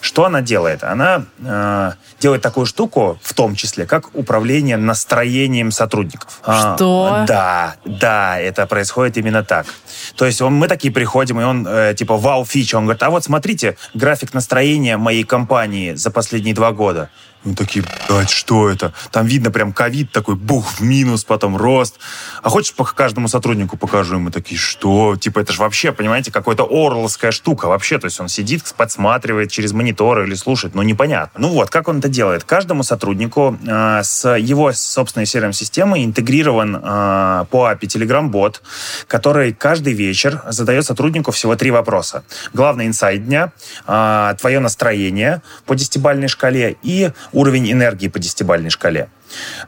[0.00, 0.82] Что она делает?
[0.82, 6.40] Она э, делает такую штуку, в том числе, как управление настроением сотрудников.
[6.42, 7.08] А, Что?
[7.12, 9.66] А, да, да, это происходит именно так.
[10.16, 13.10] То есть он, мы такие приходим, и он э, типа вау фича, он говорит, а
[13.10, 17.10] вот смотрите, график настроения моей компании за последние два года.
[17.44, 18.94] Мы такие, блядь, что это?
[19.10, 21.98] Там видно прям ковид такой, бух, в минус, потом рост.
[22.42, 24.16] А хочешь, по каждому сотруднику покажу?
[24.16, 25.16] И мы такие, что?
[25.16, 27.98] Типа, это же вообще, понимаете, какая-то орловская штука вообще.
[27.98, 31.40] То есть он сидит, подсматривает через мониторы или слушает, но непонятно.
[31.40, 32.44] Ну вот, как он это делает?
[32.44, 38.62] Каждому сотруднику э, с его собственной CRM-системой интегрирован э, по API Telegram-бот,
[39.06, 42.24] который каждый вечер задает сотруднику всего три вопроса.
[42.54, 43.52] Главный инсайт дня,
[43.86, 49.08] э, твое настроение по десятибальной шкале и уровень энергии по десятибальной шкале.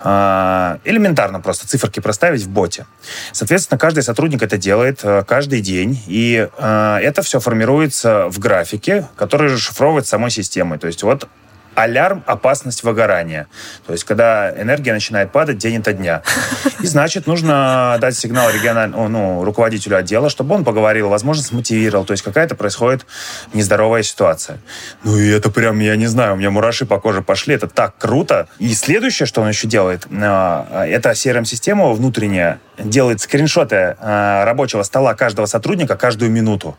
[0.01, 2.87] А, элементарно просто циферки проставить в боте.
[3.33, 9.09] Соответственно, каждый сотрудник это делает э, каждый день, и э, это все формируется в графике,
[9.17, 10.79] который расшифровывает самой системой.
[10.79, 11.29] То есть вот
[11.77, 13.47] алярм опасность выгорания.
[13.87, 16.23] То есть, когда энергия начинает падать день ото дня.
[16.81, 22.05] И, значит, нужно дать сигнал региональному, ну, руководителю отдела, чтобы он поговорил, возможно, смотивировал.
[22.05, 23.07] То есть, какая-то происходит
[23.53, 24.59] нездоровая ситуация.
[25.05, 27.55] Ну, и это прям, я не знаю, у меня мураши по коже пошли.
[27.55, 28.49] Это так круто.
[28.59, 35.15] И следующее, что он еще делает, а, это CRM-система внутренняя делает скриншоты а, рабочего стола
[35.15, 36.77] каждого сотрудника каждую минуту.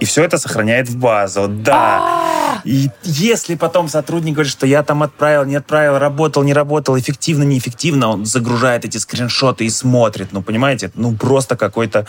[0.00, 1.48] И все это сохраняет в базу.
[1.48, 2.00] Да.
[2.02, 2.60] А!
[2.64, 7.44] И если потом сотрудник говорит, что я там отправил, не отправил, работал, не работал, эффективно,
[7.44, 10.28] неэффективно, он загружает эти скриншоты и смотрит.
[10.32, 12.06] Ну, понимаете, ну просто какой-то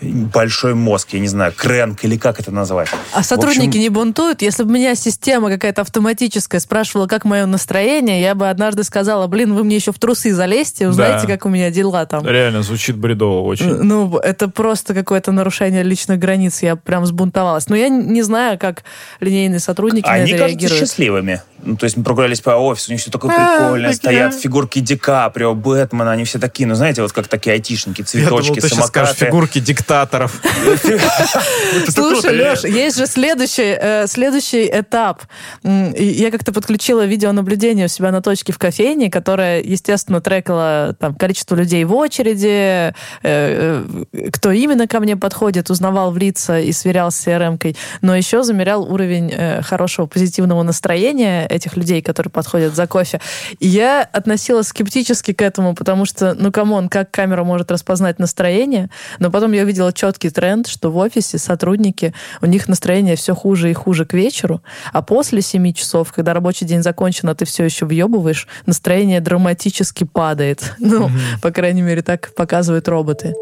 [0.00, 2.88] большой мозг, я не знаю, кренк или как это назвать.
[3.14, 3.80] А сотрудники общем...
[3.80, 4.42] не бунтуют?
[4.42, 9.54] Если бы меня система какая-то автоматическая спрашивала, как мое настроение, я бы однажды сказала, блин,
[9.54, 11.34] вы мне еще в трусы залезьте, узнаете, да.
[11.34, 12.26] как у меня дела там.
[12.26, 13.74] Реально, звучит бредово очень.
[13.74, 16.62] Ну, это просто какое-то нарушение личных границ.
[16.62, 17.68] Я прям сбунтовалась.
[17.68, 18.82] Но я не знаю, как
[19.20, 20.80] линейные сотрудники Они на это реагируют.
[20.80, 21.40] счастливыми.
[21.62, 23.96] ну, то есть мы прогулялись по офису, у них все такое А, прикольное, окей.
[23.98, 28.04] стоят фигурки Ди Каприо, Бэтмена, они все такие, ну, знаете, вот как такие айтишники, Я
[28.06, 29.26] цветочки, думал, ты сейчас скажешь самокаты.
[29.26, 30.40] фигурки диктаторов.
[31.88, 35.22] Слушай, Леш, есть же следующий, э, следующий этап.
[35.62, 41.54] Я как-то подключила видеонаблюдение у себя на точке в кофейне, которое, естественно, трекало там, количество
[41.54, 43.84] людей в очереди, э, э,
[44.32, 48.82] кто именно ко мне подходит, узнавал в лица и сверял с CRM-кой, но еще замерял
[48.82, 53.20] уровень э, хорошего позитивного настроения этих людей, которые подходят за кофе.
[53.60, 58.18] И я относилась скептически к этому, потому что, ну, come on, как камера может распознать
[58.18, 58.90] настроение?
[59.18, 63.70] Но потом я увидела четкий тренд, что в офисе сотрудники, у них настроение все хуже
[63.70, 67.64] и хуже к вечеру, а после 7 часов, когда рабочий день закончен, а ты все
[67.64, 70.74] еще въебываешь, настроение драматически падает.
[70.92, 73.34] Ну, по крайней мере, так показывают роботы.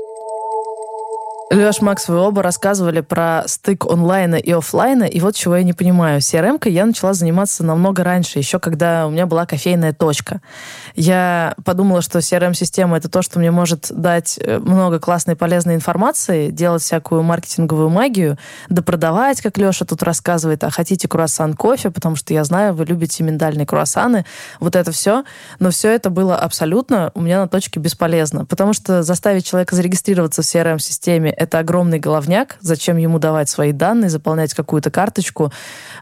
[1.53, 5.73] Леш, Макс, вы оба рассказывали про стык онлайна и оффлайна, и вот чего я не
[5.73, 6.21] понимаю.
[6.21, 10.43] CRM-кой я начала заниматься намного раньше, еще когда у меня была кофейная точка.
[10.95, 16.51] Я подумала, что CRM-система— это то, что мне может дать э, много классной полезной информации,
[16.51, 22.15] делать всякую маркетинговую магию, да продавать, как Леша тут рассказывает, а хотите круассан кофе, потому
[22.15, 24.25] что я знаю, вы любите миндальные круассаны,
[24.61, 25.25] вот это все.
[25.59, 30.43] Но все это было абсолютно у меня на точке бесполезно, потому что заставить человека зарегистрироваться
[30.43, 32.59] в CRM-системе это огромный головняк.
[32.61, 35.51] Зачем ему давать свои данные, заполнять какую-то карточку,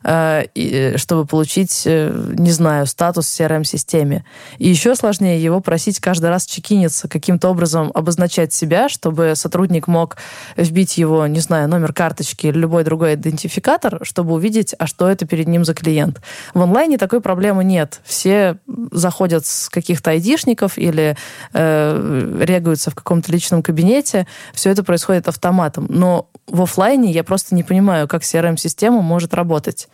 [0.02, 4.24] э, и, чтобы получить, э, не знаю, статус в CRM-системе.
[4.58, 10.16] И еще сложнее его просить каждый раз чекиниться, каким-то образом обозначать себя, чтобы сотрудник мог
[10.56, 15.24] вбить его, не знаю, номер карточки или любой другой идентификатор, чтобы увидеть, а что это
[15.24, 16.20] перед ним за клиент.
[16.52, 18.00] В онлайне такой проблемы нет.
[18.04, 18.58] Все
[18.90, 21.16] заходят с каких-то айдишников или
[21.52, 24.26] э, регаются в каком-то личном кабинете.
[24.52, 25.86] Все это происходит автоматом.
[25.88, 29.88] Но в оффлайне я просто не понимаю, как CRM-система может работать.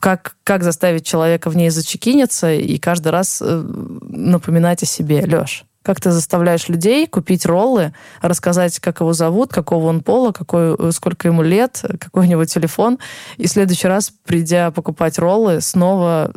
[0.00, 3.62] Как, как заставить человека в ней зачекиниться и каждый раз э,
[4.02, 5.24] напоминать о себе.
[5.26, 10.74] Леш, как ты заставляешь людей купить роллы, рассказать, как его зовут, какого он пола, какой,
[10.76, 12.98] э, сколько ему лет, какой у него телефон,
[13.36, 16.32] и в следующий раз, придя покупать роллы, снова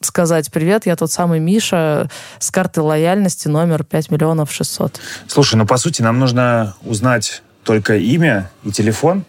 [0.00, 4.98] сказать «Привет, я тот самый Миша с карты лояльности номер 5 миллионов 600».
[5.28, 9.24] Слушай, ну, по сути, нам нужно узнать только имя и телефон.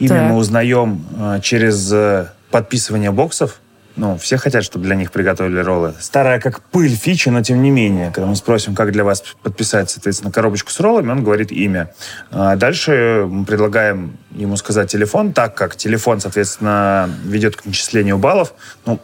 [0.00, 0.30] Имя Так.
[0.32, 3.60] мы узнаем э, через э, подписывание боксов.
[3.96, 5.94] Ну, все хотят, чтобы для них приготовили роллы.
[6.00, 8.10] Старая как пыль фича, но тем не менее.
[8.12, 11.92] Когда мы спросим, как для вас подписать, соответственно, коробочку с роллами, он говорит имя.
[12.30, 18.52] А дальше мы предлагаем ему сказать телефон, так как телефон, соответственно, ведет к начислению баллов.
[18.84, 19.00] Ну,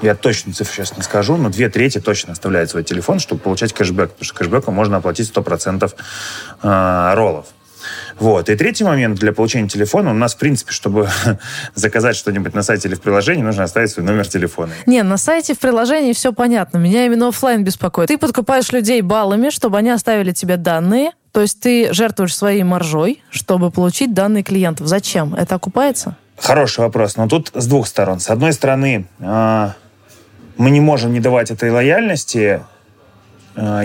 [0.00, 3.72] я точно цифру сейчас не скажу, но две трети точно оставляют свой телефон, чтобы получать
[3.72, 5.92] кэшбэк, потому что кэшбэком можно оплатить 100%
[6.62, 7.46] э, роллов.
[8.18, 8.48] Вот.
[8.48, 11.08] И третий момент для получения телефона у нас, в принципе, чтобы
[11.74, 14.72] заказать что-нибудь на сайте или в приложении, нужно оставить свой номер телефона.
[14.86, 16.78] Не, на сайте, в приложении все понятно.
[16.78, 18.08] Меня именно оффлайн беспокоит.
[18.08, 21.12] Ты подкупаешь людей баллами, чтобы они оставили тебе данные.
[21.32, 24.86] То есть ты жертвуешь своей маржой, чтобы получить данные клиентов.
[24.86, 25.34] Зачем?
[25.34, 26.16] Это окупается?
[26.36, 28.20] Хороший вопрос, но тут с двух сторон.
[28.20, 29.68] С одной стороны, э,
[30.56, 32.62] мы не можем не давать этой лояльности,
[33.54, 33.82] э,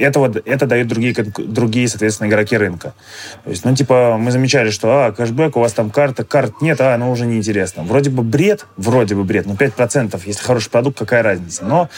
[0.00, 2.94] если этого, это дают другие, другие, соответственно, игроки рынка.
[3.44, 6.80] То есть, ну, типа, мы замечали, что, а, кэшбэк, у вас там карта, карт нет,
[6.80, 7.82] а, ну, уже неинтересно.
[7.82, 11.64] Вроде бы бред, вроде бы бред, но 5%, если хороший продукт, какая разница?
[11.64, 11.88] Но,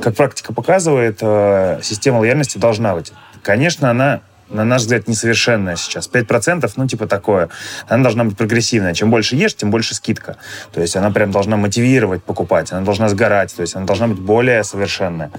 [0.00, 3.12] как практика показывает, э, система лояльности должна быть.
[3.42, 4.20] Конечно, она
[4.52, 6.08] на наш взгляд, несовершенная сейчас.
[6.12, 7.48] 5%, ну, типа такое.
[7.88, 8.94] Она должна быть прогрессивная.
[8.94, 10.36] Чем больше ешь, тем больше скидка.
[10.72, 14.18] То есть она прям должна мотивировать покупать, она должна сгорать, то есть она должна быть
[14.18, 15.30] более совершенная.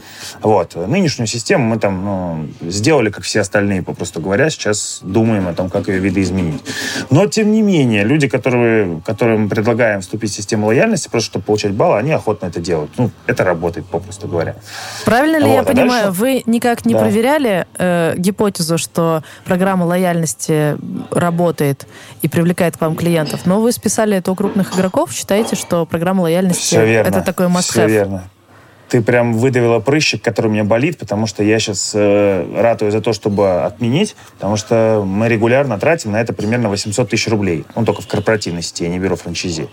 [0.42, 0.76] Вот.
[0.76, 4.50] Нынешнюю систему мы там ну, сделали, как все остальные, попросту говоря.
[4.50, 6.64] Сейчас думаем о том, как ее видоизменить.
[7.10, 11.46] Но, тем не менее, люди, которые, которым мы предлагаем вступить в систему лояльности, просто чтобы
[11.46, 12.92] получать баллы, они охотно это делают.
[12.98, 14.56] Ну, это работает, попросту говоря.
[15.06, 17.00] Правильно ли Вот, я а понимаю, дальше- вы никак не Да.
[17.02, 19.03] проверяли э, гипотезу, что
[19.46, 20.78] программа лояльности
[21.12, 21.88] работает
[22.22, 26.22] и привлекает к вам клиентов, но вы списали это у крупных игроков, считаете, что программа
[26.22, 28.24] лояльности это такой must Все верно.
[28.94, 33.02] Ты прям выдавила прыщик, который у меня болит, потому что я сейчас э, ратую за
[33.02, 37.66] то, чтобы отменить, потому что мы регулярно тратим на это примерно 800 тысяч рублей.
[37.76, 39.68] Ну, только в корпоративной сети, я не беру франчизи.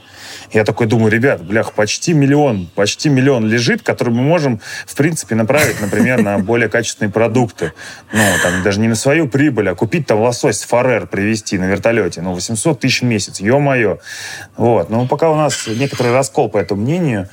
[0.54, 5.35] Я такой думаю, ребят, блях, почти миллион, почти миллион лежит, который мы можем, в принципе,
[5.35, 7.74] направить, например, на более качественные продукты.
[8.14, 12.22] Ну, там, даже не на свою прибыль, а купить там лосось фарер привезти на вертолете.
[12.22, 13.98] Ну, 800 тысяч в месяц, ё-моё.
[14.56, 14.88] Вот.
[14.88, 17.28] Но пока у нас некоторый раскол по этому мнению,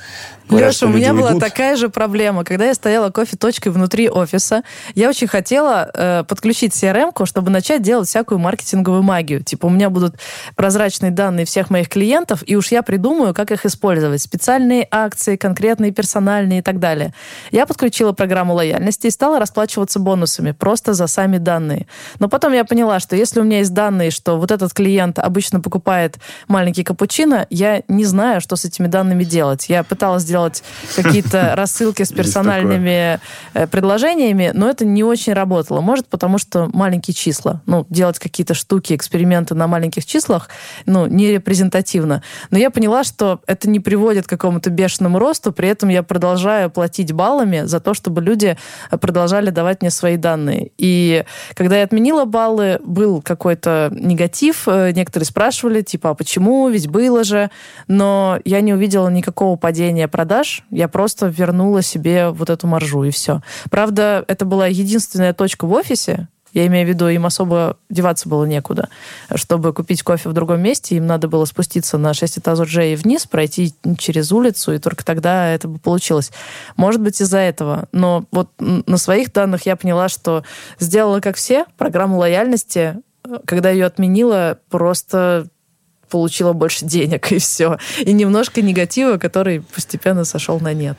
[0.48, 2.42] Говорят, Леша, у меня была такая же проблема.
[2.42, 4.62] Когда я стояла кофе-точкой внутри офиса,
[4.94, 9.44] я очень хотела э, подключить CRM-ку, чтобы начать делать всякую маркетинговую магию.
[9.44, 10.16] Типа у меня будут
[10.56, 14.22] прозрачные данные всех моих клиентов, и уж я придумаю, как их использовать.
[14.22, 17.12] Специальные акции, конкретные, персональные и так далее.
[17.50, 21.86] Я подключила программу лояльности и стала расплачиваться бонусами просто за сами данные.
[22.20, 25.60] Но потом я поняла, что если у меня есть данные, что вот этот клиент обычно
[25.60, 29.68] покупает маленький капучино, я не знаю, что с этими данными делать.
[29.68, 30.62] Я пыталась сделать делать
[30.94, 33.20] какие-то рассылки с персональными
[33.54, 35.80] э, предложениями, но это не очень работало.
[35.80, 37.60] Может, потому что маленькие числа.
[37.66, 40.48] Ну, делать какие-то штуки, эксперименты на маленьких числах,
[40.86, 42.22] ну, не репрезентативно.
[42.50, 46.70] Но я поняла, что это не приводит к какому-то бешеному росту, при этом я продолжаю
[46.70, 48.56] платить баллами за то, чтобы люди
[49.00, 50.70] продолжали давать мне свои данные.
[50.78, 51.24] И
[51.54, 54.68] когда я отменила баллы, был какой-то негатив.
[54.68, 56.68] Э, некоторые спрашивали, типа, а почему?
[56.68, 57.50] Ведь было же.
[57.88, 63.02] Но я не увидела никакого падения продаж продаж, я просто вернула себе вот эту маржу,
[63.02, 63.40] и все.
[63.70, 68.44] Правда, это была единственная точка в офисе, я имею в виду, им особо деваться было
[68.44, 68.88] некуда.
[69.34, 73.74] Чтобы купить кофе в другом месте, им надо было спуститься на 6 этажей вниз, пройти
[73.98, 76.30] через улицу, и только тогда это бы получилось.
[76.76, 77.86] Может быть, из-за этого.
[77.92, 80.42] Но вот на своих данных я поняла, что
[80.78, 82.96] сделала как все, программу лояльности,
[83.46, 85.48] когда ее отменила, просто
[86.08, 87.78] получила больше денег, и все.
[88.00, 90.96] И немножко негатива, который постепенно сошел на нет.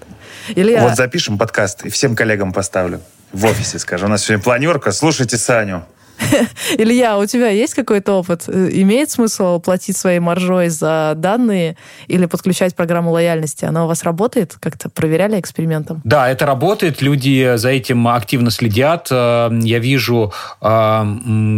[0.49, 3.01] Или вот запишем подкаст и всем коллегам поставлю.
[3.31, 4.05] В офисе скажу.
[4.07, 4.91] У нас сегодня планерка.
[4.91, 5.85] Слушайте Саню.
[6.77, 8.47] Илья, у тебя есть какой-то опыт?
[8.47, 13.65] Имеет смысл платить своей маржой за данные или подключать программу лояльности?
[13.65, 14.55] Она у вас работает?
[14.59, 16.01] Как-то проверяли экспериментом?
[16.03, 17.01] Да, это работает.
[17.01, 19.07] Люди за этим активно следят.
[19.11, 21.03] Э, я вижу э,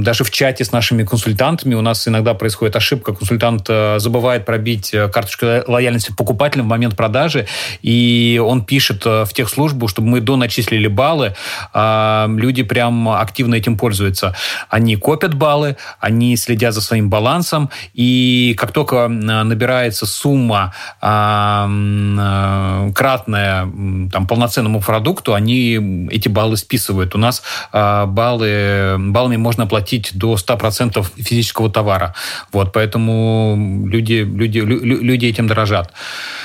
[0.01, 3.13] даже в чате с нашими консультантами у нас иногда происходит ошибка.
[3.13, 7.47] Консультант э, забывает пробить карточку лояльности покупателям в момент продажи,
[7.81, 11.35] и он пишет в техслужбу, чтобы мы доначислили баллы.
[11.73, 14.35] Люди прям активно этим пользуются.
[14.69, 23.69] Они копят баллы, они следят за своим балансом, и как только набирается сумма э, кратная
[24.11, 27.15] там, полноценному продукту, они эти баллы списывают.
[27.15, 27.43] У нас
[27.73, 32.13] э, баллы, баллами можно платить до 100% физического товара.
[32.51, 35.91] Вот, поэтому люди, люди, люди этим дорожат.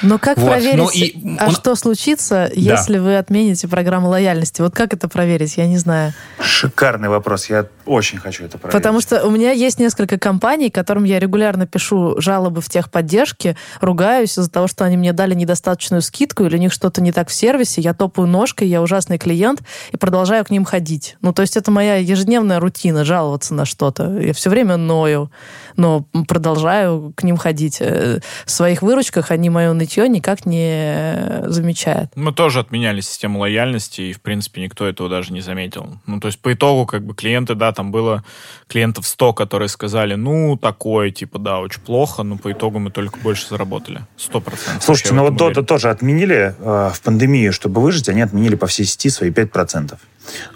[0.02, 0.50] Но как вот.
[0.50, 1.36] проверить, Но и...
[1.38, 1.54] а он...
[1.54, 3.02] что случится, если да.
[3.02, 4.62] вы отмените программу лояльности?
[4.62, 5.56] Вот как это проверить?
[5.56, 6.12] Я не знаю.
[6.40, 7.48] Шикарный вопрос.
[7.50, 7.66] Я
[7.96, 8.80] очень хочу это проверить.
[8.80, 14.38] Потому что у меня есть несколько компаний, которым я регулярно пишу жалобы в техподдержке, ругаюсь
[14.38, 17.32] из-за того, что они мне дали недостаточную скидку или у них что-то не так в
[17.32, 21.16] сервисе, я топаю ножкой, я ужасный клиент и продолжаю к ним ходить.
[21.22, 24.18] Ну, то есть это моя ежедневная рутина, жаловаться на что-то.
[24.20, 25.30] Я все время ною,
[25.76, 27.78] но продолжаю к ним ходить.
[27.80, 32.10] Э, в своих выручках они мое нытье никак не замечают.
[32.14, 35.98] Мы тоже отменяли систему лояльности, и, в принципе, никто этого даже не заметил.
[36.06, 38.24] Ну, то есть по итогу, как бы, клиенты, да, там было
[38.68, 43.18] клиентов 100, которые сказали, ну, такое, типа, да, очень плохо, но по итогу мы только
[43.18, 44.00] больше заработали.
[44.18, 44.42] 100%.
[44.80, 48.84] Слушайте, ну вот Дота тоже отменили э, в пандемию, чтобы выжить, они отменили по всей
[48.84, 49.96] сети свои 5%.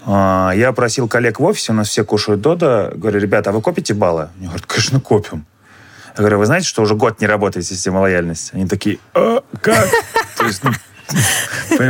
[0.05, 3.61] Э, я просил коллег в офисе, у нас все кушают Дота, говорю, ребята, а вы
[3.61, 4.29] копите баллы?
[4.37, 5.45] Они говорят, конечно, копим.
[6.17, 8.53] Я говорю, вы знаете, что уже год не работает система лояльности?
[8.53, 9.87] Они такие, а, как?
[10.37, 10.71] То есть, ну,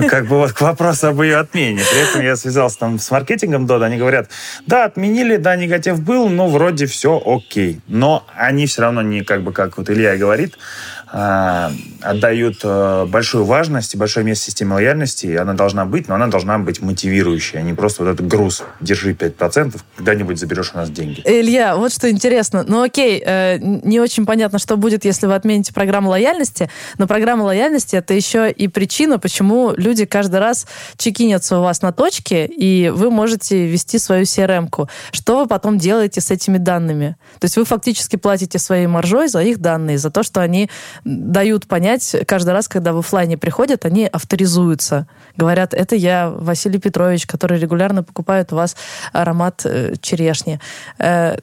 [0.09, 1.82] как бы вот к вопросу об ее отмене.
[1.89, 4.29] При этом я связался там с маркетингом Дода, они говорят,
[4.65, 7.82] да, отменили, да, негатив был, но вроде все окей.
[7.88, 10.57] Но они все равно не, как бы, как вот Илья говорит,
[11.01, 15.26] а, отдают э, большую важность и большое место системе лояльности.
[15.26, 18.64] И она должна быть, но она должна быть мотивирующей, а не просто вот этот груз
[18.80, 21.22] «держи 5%, когда-нибудь заберешь у нас деньги».
[21.26, 22.64] Илья, вот что интересно.
[22.66, 27.43] Ну окей, э, не очень понятно, что будет, если вы отмените программу лояльности, но программа
[27.43, 30.66] лояльности— это еще и причина, почему люди каждый раз
[30.97, 34.88] чекинятся у вас на точке, и вы можете вести свою CRM-ку.
[35.12, 37.18] Что вы потом делаете с этими данными?
[37.39, 40.70] То есть вы фактически платите своей маржой за их данные, за то, что они
[41.04, 45.08] дают понять каждый раз, когда в офлайне приходят, они авторизуются.
[45.36, 48.76] Говорят, это я, Василий Петрович, который регулярно покупает у вас
[49.14, 50.60] аромат э, черешни.
[50.99, 51.38] Э,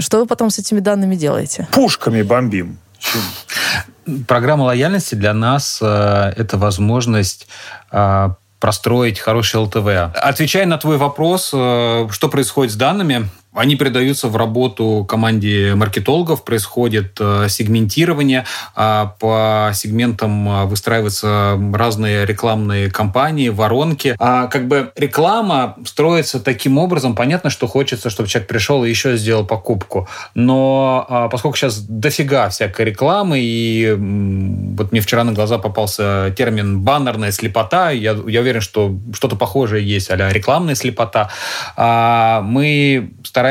[0.00, 1.66] что вы потом с этими данными делаете?
[1.72, 2.78] Пушками бомбим.
[4.26, 7.48] Программа лояльности для нас э, это возможность
[7.92, 9.86] э, простроить хороший ЛТВ.
[10.14, 16.44] Отвечая на твой вопрос, э, что происходит с данными, Они передаются в работу команде маркетологов,
[16.44, 18.44] происходит э, сегментирование,
[18.76, 24.14] а по сегментам э, выстраиваются разные рекламные кампании, воронки.
[24.20, 29.16] А как бы реклама строится таким образом, понятно, что хочется, чтобы человек пришел и еще
[29.16, 30.08] сделал покупку.
[30.34, 33.92] Но а, поскольку сейчас дофига всякой рекламы, и
[34.76, 39.84] вот мне вчера на глаза попался термин «баннерная слепота», я, я уверен, что что-то похожее
[39.84, 41.30] есть, а рекламная слепота,
[41.76, 43.47] а, мы стараемся,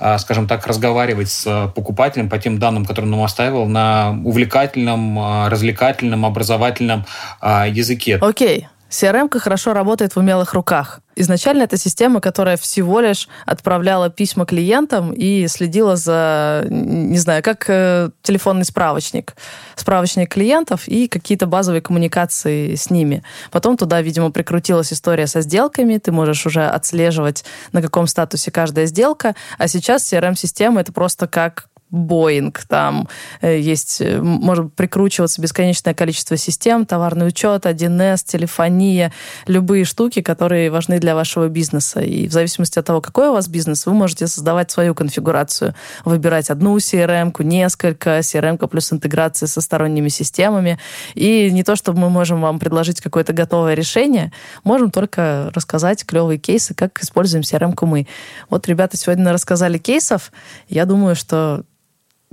[0.00, 5.18] а, скажем так, разговаривать с покупателем по тем данным, которые он нам оставил, на увлекательном,
[5.18, 7.04] а, развлекательном, образовательном
[7.42, 8.18] языке.
[8.20, 8.68] Окей.
[8.94, 11.00] CRM хорошо работает в умелых руках.
[11.16, 17.64] Изначально это система, которая всего лишь отправляла письма клиентам и следила за, не знаю, как
[17.68, 19.34] э, телефонный справочник.
[19.74, 23.24] Справочник клиентов и какие-то базовые коммуникации с ними.
[23.50, 25.98] Потом туда, видимо, прикрутилась история со сделками.
[25.98, 29.34] Ты можешь уже отслеживать, на каком статусе каждая сделка.
[29.58, 33.08] А сейчас CRM-система это просто как Боинг, там
[33.40, 39.12] э, есть, э, может прикручиваться бесконечное количество систем, товарный учет, 1С, телефония,
[39.46, 42.00] любые штуки, которые важны для вашего бизнеса.
[42.00, 45.74] И в зависимости от того, какой у вас бизнес, вы можете создавать свою конфигурацию,
[46.04, 50.78] выбирать одну CRM-ку, несколько, CRM плюс интеграция со сторонними системами.
[51.14, 54.32] И не то, чтобы мы можем вам предложить какое-то готовое решение,
[54.64, 58.08] можем только рассказать клевые кейсы, как используем CRM-ку мы.
[58.50, 60.32] Вот ребята сегодня рассказали кейсов.
[60.68, 61.64] Я думаю, что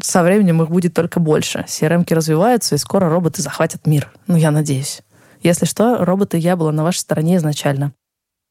[0.01, 1.65] со временем их будет только больше.
[1.67, 4.11] CRM-ки развиваются, и скоро роботы захватят мир.
[4.27, 5.01] Ну, я надеюсь.
[5.41, 7.93] Если что, роботы я была на вашей стороне изначально.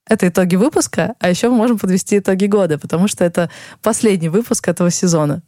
[0.08, 3.50] Это итоги выпуска, а еще мы можем подвести итоги года, потому что это
[3.82, 5.42] последний выпуск этого сезона.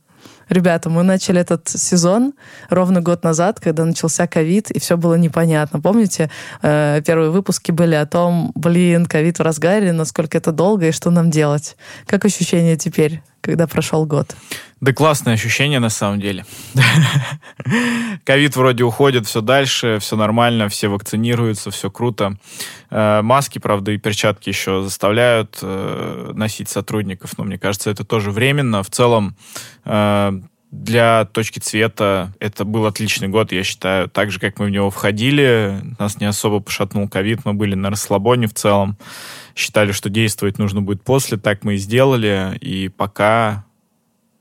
[0.49, 2.35] Ребята, мы начали этот сезон
[2.69, 5.81] ровно год назад, когда начался ковид, и все было непонятно.
[5.81, 6.31] Помните,
[6.63, 11.11] э, первые выпуски были о том, блин, ковид в разгаре, насколько это долго и что
[11.11, 11.77] нам делать.
[12.07, 14.35] Как ощущения теперь, когда прошел год?
[14.81, 16.47] Да классное ощущение на самом деле.
[18.25, 22.39] Ковид вроде уходит все дальше, все нормально, все вакцинируются, все круто.
[22.91, 28.31] Э, маски, правда, и перчатки еще заставляют э, носить сотрудников, но мне кажется, это тоже
[28.31, 28.83] временно.
[28.83, 29.37] В целом,
[29.85, 30.41] э,
[30.73, 34.09] для точки цвета это был отличный год, я считаю.
[34.09, 37.91] Так же, как мы в него входили, нас не особо пошатнул ковид, мы были на
[37.91, 38.97] расслабоне в целом.
[39.55, 42.57] Считали, что действовать нужно будет после, так мы и сделали.
[42.61, 43.65] И пока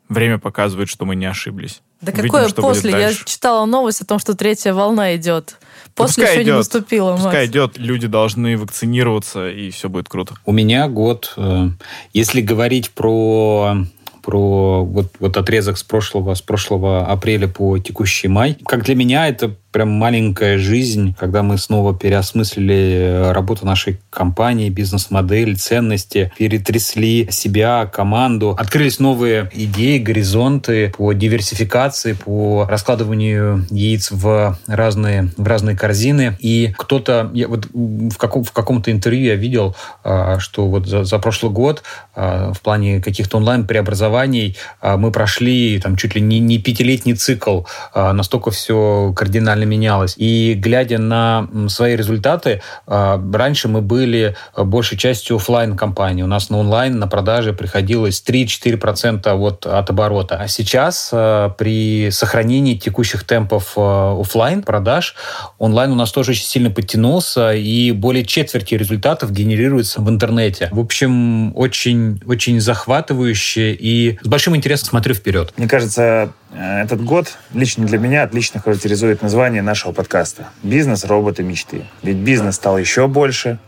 [0.10, 1.82] время показывает, что мы не ошиблись.
[2.02, 2.92] Да Увидим, какое после?
[2.92, 5.58] Я читала новость о том, что третья волна идет.
[5.94, 7.12] После пускай еще идет, не наступила.
[7.14, 7.50] Пускай Макс.
[7.50, 10.36] идет, люди должны вакцинироваться, и все будет круто.
[10.46, 11.70] У меня год, э,
[12.14, 13.86] если говорить про
[14.22, 18.56] про вот, вот отрезок с прошлого, с прошлого апреля по текущий май.
[18.66, 24.70] Как для меня это прям маленькая жизнь, когда мы снова переосмыслили э, работу нашей компании,
[24.70, 34.58] бизнес-модель, ценности, перетрясли себя, команду, открылись новые идеи, горизонты по диверсификации, по раскладыванию яиц в
[34.68, 36.38] разные, в разные корзины.
[36.40, 41.06] И кто-то, я вот в, каком, в каком-то интервью я видел, а, что вот за,
[41.06, 46.40] за прошлый год а, в плане каких-то онлайн-преобразований а, мы прошли там чуть ли не,
[46.40, 47.62] не пятилетний цикл,
[47.96, 50.16] настолько все кардинально кардинально менялось.
[50.18, 56.24] И глядя на свои результаты, а, раньше мы были а, большей частью офлайн компании.
[56.24, 60.38] У нас на онлайн, на продаже приходилось 3-4% вот от оборота.
[60.42, 65.16] А сейчас а, при сохранении текущих темпов офлайн продаж,
[65.60, 70.70] онлайн у нас тоже очень сильно подтянулся, и более четверти результатов генерируется в интернете.
[70.72, 75.54] В общем, очень, очень захватывающе и с большим интересом смотрю вперед.
[75.58, 80.50] Мне кажется, этот год лично для меня отлично характеризует название название нашего подкаста.
[80.64, 81.86] Бизнес, роботы, мечты.
[82.04, 83.60] Ведь бизнес стал еще больше,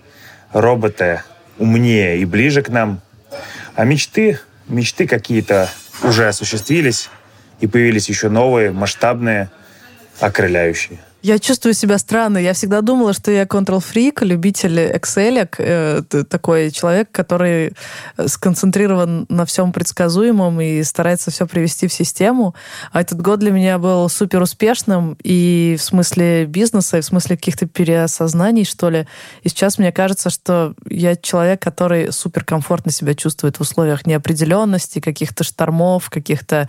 [0.52, 1.22] роботы
[1.58, 3.02] умнее и ближе к нам.
[3.76, 5.70] А мечты, мечты какие-то
[6.04, 7.10] уже осуществились,
[7.62, 9.50] и появились еще новые, масштабные,
[10.20, 11.00] окрыляющие.
[11.24, 12.38] Я чувствую себя странно.
[12.38, 17.72] Я всегда думала, что я control-фрик, любитель Excel, э, такой человек, который
[18.26, 22.56] сконцентрирован на всем предсказуемом и старается все привести в систему.
[22.92, 27.38] А этот год для меня был супер успешным и в смысле бизнеса, и в смысле
[27.38, 29.08] каких-то переосознаний, что ли.
[29.44, 35.00] И сейчас мне кажется, что я человек, который супер комфортно себя чувствует в условиях неопределенности,
[35.00, 36.68] каких-то штормов, каких-то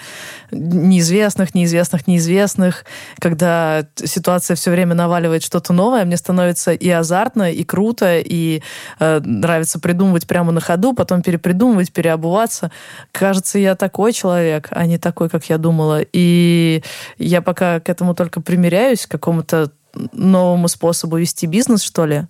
[0.52, 2.84] неизвестных, неизвестных, неизвестных,
[3.18, 8.62] когда ситуация ситуация все время наваливает что-то новое, мне становится и азартно, и круто, и
[9.00, 12.70] э, нравится придумывать прямо на ходу, потом перепридумывать, переобуваться.
[13.12, 16.00] Кажется, я такой человек, а не такой, как я думала.
[16.12, 16.82] И
[17.18, 19.70] я пока к этому только примеряюсь, к какому-то
[20.12, 22.26] новому способу вести бизнес, что ли.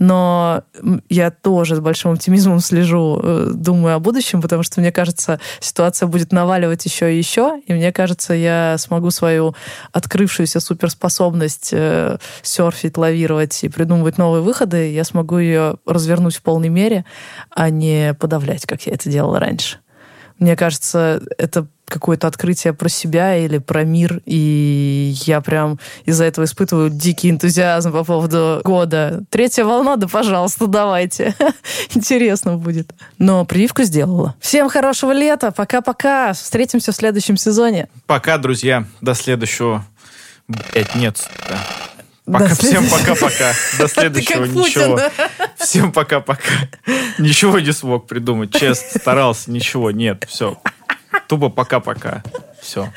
[0.00, 0.64] Но
[1.10, 6.06] я тоже с большим оптимизмом слежу, э, думаю о будущем, потому что, мне кажется, ситуация
[6.06, 9.54] будет наваливать еще и еще, и мне кажется, я смогу свою
[9.92, 16.70] открывшуюся суперспособность э, серфить, лавировать и придумывать новые выходы, я смогу ее развернуть в полной
[16.70, 17.04] мере,
[17.50, 19.80] а не подавлять, как я это делала раньше.
[20.38, 26.44] Мне кажется, это какое-то открытие про себя или про мир, и я прям из-за этого
[26.44, 29.24] испытываю дикий энтузиазм по поводу года.
[29.28, 31.34] Третья волна, да пожалуйста, давайте.
[31.94, 32.92] Интересно будет.
[33.18, 34.34] Но прививку сделала.
[34.40, 36.32] Всем хорошего лета, пока-пока.
[36.32, 37.88] Встретимся в следующем сезоне.
[38.06, 38.84] Пока, друзья.
[39.00, 39.84] До следующего.
[40.48, 41.28] Блять, нет.
[42.26, 43.52] Пока, До всем пока-пока.
[43.78, 45.00] До следующего ничего.
[45.58, 46.42] Всем пока-пока.
[47.18, 49.00] Ничего не смог придумать, честно.
[49.00, 50.60] Старался, ничего, нет, все.
[51.30, 52.24] Тупо пока-пока.
[52.60, 52.92] Все.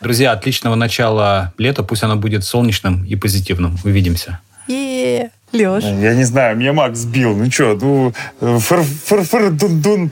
[0.00, 1.82] Друзья, отличного начала лета.
[1.82, 3.76] Пусть оно будет солнечным и позитивным.
[3.84, 4.40] Увидимся.
[4.68, 5.84] е Леш.
[5.84, 7.36] Я не знаю, меня Макс сбил.
[7.36, 10.10] Ну что, ну, фыр-фыр-дун-дун,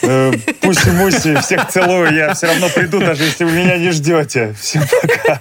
[0.00, 0.32] э,
[0.62, 2.14] пуси-муси, всех целую.
[2.14, 4.54] Я все равно приду, даже если вы меня не ждете.
[4.58, 5.38] Всем пока.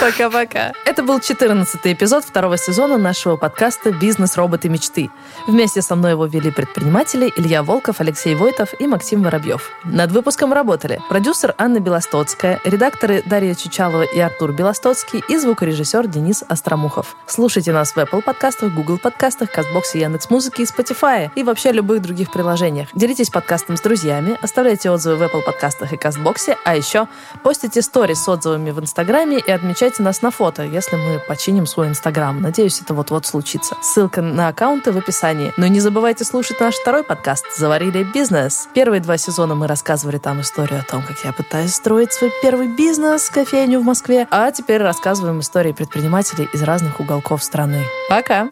[0.00, 0.72] Пока-пока.
[0.84, 4.36] Это был 14 эпизод второго сезона нашего подкаста «Бизнес.
[4.36, 4.68] Роботы.
[4.68, 5.10] Мечты».
[5.46, 9.70] Вместе со мной его вели предприниматели Илья Волков, Алексей Войтов и Максим Воробьев.
[9.84, 16.42] Над выпуском работали продюсер Анна Белостоцкая, редакторы Дарья Чучалова и Артур Белостоцкий и звукорежиссер Денис
[16.48, 17.16] Остромухов.
[17.26, 22.32] Слушайте нас в Apple подкастах, Google подкастах, Казбоксе, Яндекс.Музыке и Spotify и вообще любых других
[22.32, 22.88] приложениях.
[22.94, 27.08] Делитесь подкастом с друзьями, оставляйте отзывы в Apple подкастах и Казбоксе, а еще
[27.42, 28.78] постите сторис с отзывами в
[29.16, 32.38] Инстаграме и отмечайте нас на фото, если мы починим свой Инстаграм.
[32.38, 33.74] Надеюсь, это вот-вот случится.
[33.80, 35.54] Ссылка на аккаунты в описании.
[35.56, 38.68] Но не забывайте слушать наш второй подкаст «Заварили бизнес».
[38.74, 42.68] Первые два сезона мы рассказывали там историю о том, как я пытаюсь строить свой первый
[42.68, 44.28] бизнес, кофейню в Москве.
[44.30, 47.84] А теперь рассказываем истории предпринимателей из разных уголков страны.
[48.10, 48.50] Пока!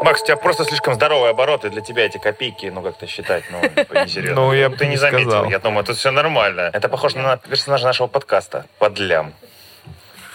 [0.00, 3.60] Макс, у тебя просто слишком здоровые обороты для тебя эти копейки, ну как-то считать, ну,
[4.04, 4.42] несерьезно.
[4.42, 6.70] Ну, я Ты не заметил, я думаю, тут все нормально.
[6.72, 9.34] Это похоже на персонажа нашего подкаста, подлям.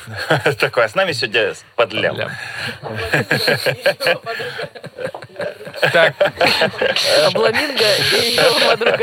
[0.60, 2.16] Такое, а с нами сегодня подлям.
[5.92, 6.16] Так.
[7.26, 7.84] Обламинго
[8.22, 8.98] и его подруга.